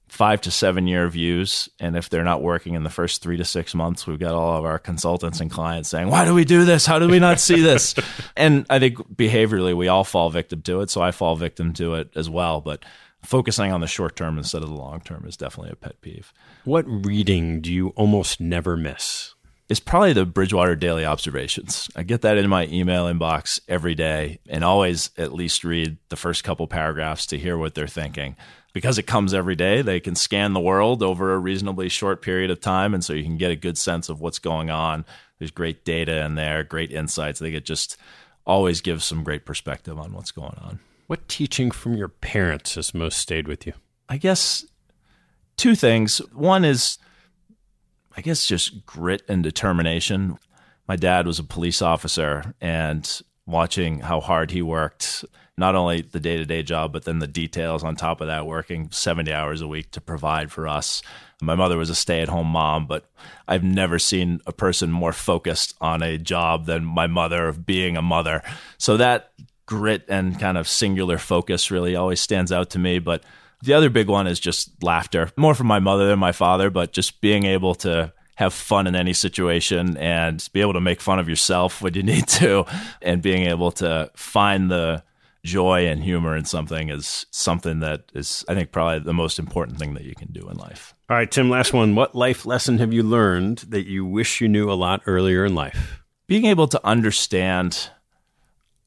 [0.09, 1.68] five to seven year views.
[1.78, 4.59] And if they're not working in the first three to six months, we've got all
[4.59, 6.86] of our consultants and clients saying, Why do we do this?
[6.86, 7.94] How do we not see this?
[8.36, 10.90] and I think behaviorally, we all fall victim to it.
[10.90, 12.61] So I fall victim to it as well.
[12.61, 12.84] But
[13.23, 16.33] focusing on the short term instead of the long term is definitely a pet peeve.
[16.64, 19.35] What reading do you almost never miss?
[19.69, 21.91] It's probably the Bridgewater Daily Observations.
[21.95, 26.16] I get that in my email inbox every day and always at least read the
[26.16, 28.35] first couple paragraphs to hear what they're thinking.
[28.73, 32.51] Because it comes every day, they can scan the world over a reasonably short period
[32.51, 32.95] of time.
[32.95, 35.05] And so you can get a good sense of what's going on.
[35.39, 37.39] There's great data in there, great insights.
[37.39, 37.99] They get just
[38.47, 40.81] always give some great perspective on what's going on.
[41.09, 43.72] What teaching from your parents has most stayed with you?
[44.11, 44.66] I guess
[45.56, 46.18] two things.
[46.34, 46.98] One is,
[48.14, 50.36] I guess, just grit and determination.
[50.86, 55.24] My dad was a police officer, and watching how hard he worked,
[55.56, 58.46] not only the day to day job, but then the details on top of that,
[58.46, 61.00] working 70 hours a week to provide for us.
[61.40, 63.11] My mother was a stay at home mom, but
[63.46, 67.96] I've never seen a person more focused on a job than my mother of being
[67.96, 68.42] a mother.
[68.76, 69.32] So that
[69.69, 72.99] grit and kind of singular focus really always stands out to me.
[72.99, 73.23] But
[73.62, 76.93] the other big one is just laughter, more from my mother than my father, but
[76.93, 81.19] just being able to have fun in any situation and be able to make fun
[81.19, 82.64] of yourself when you need to
[83.03, 85.05] and being able to find the
[85.45, 89.79] joy and humor in something is something that is i think probably the most important
[89.79, 92.79] thing that you can do in life all right tim last one what life lesson
[92.79, 96.66] have you learned that you wish you knew a lot earlier in life being able
[96.66, 97.89] to understand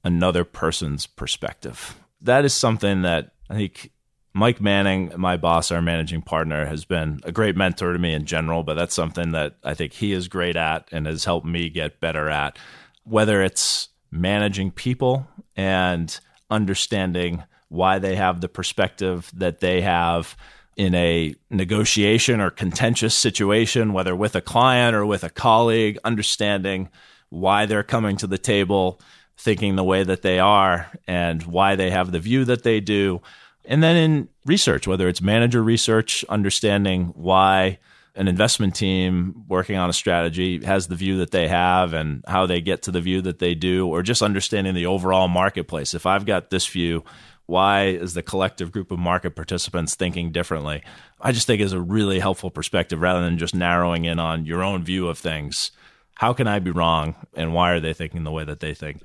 [0.03, 1.95] another person's perspective.
[2.21, 3.91] That is something that I think
[4.33, 8.25] Mike Manning, my boss, our managing partner, has been a great mentor to me in
[8.25, 11.69] general, but that's something that I think he is great at and has helped me
[11.69, 12.57] get better at.
[13.03, 16.17] Whether it's managing people and
[16.49, 20.35] understanding why they have the perspective that they have
[20.77, 26.89] in a negotiation or contentious situation, whether with a client or with a colleague, understanding
[27.29, 28.99] why they're coming to the table
[29.41, 33.19] thinking the way that they are and why they have the view that they do.
[33.65, 37.79] And then in research, whether it's manager research, understanding why
[38.15, 42.45] an investment team working on a strategy has the view that they have and how
[42.45, 45.95] they get to the view that they do, or just understanding the overall marketplace.
[45.95, 47.03] If I've got this view,
[47.47, 50.83] why is the collective group of market participants thinking differently?
[51.19, 54.61] I just think is a really helpful perspective rather than just narrowing in on your
[54.61, 55.71] own view of things.
[56.15, 59.01] How can I be wrong and why are they thinking the way that they think?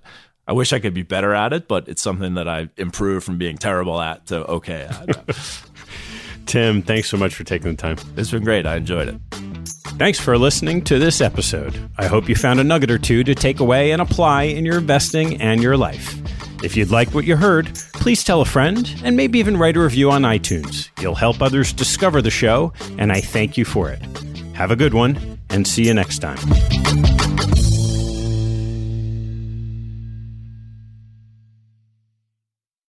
[0.46, 3.36] I wish I could be better at it, but it's something that I improved from
[3.38, 5.36] being terrible at to okay at.
[6.46, 7.96] Tim, thanks so much for taking the time.
[8.16, 8.66] It's been great.
[8.66, 9.20] I enjoyed it.
[9.98, 11.90] Thanks for listening to this episode.
[11.98, 14.78] I hope you found a nugget or two to take away and apply in your
[14.78, 16.14] investing and your life.
[16.62, 19.80] If you'd like what you heard, please tell a friend and maybe even write a
[19.80, 20.90] review on iTunes.
[21.00, 24.02] You'll help others discover the show, and I thank you for it.
[24.54, 27.15] Have a good one, and see you next time.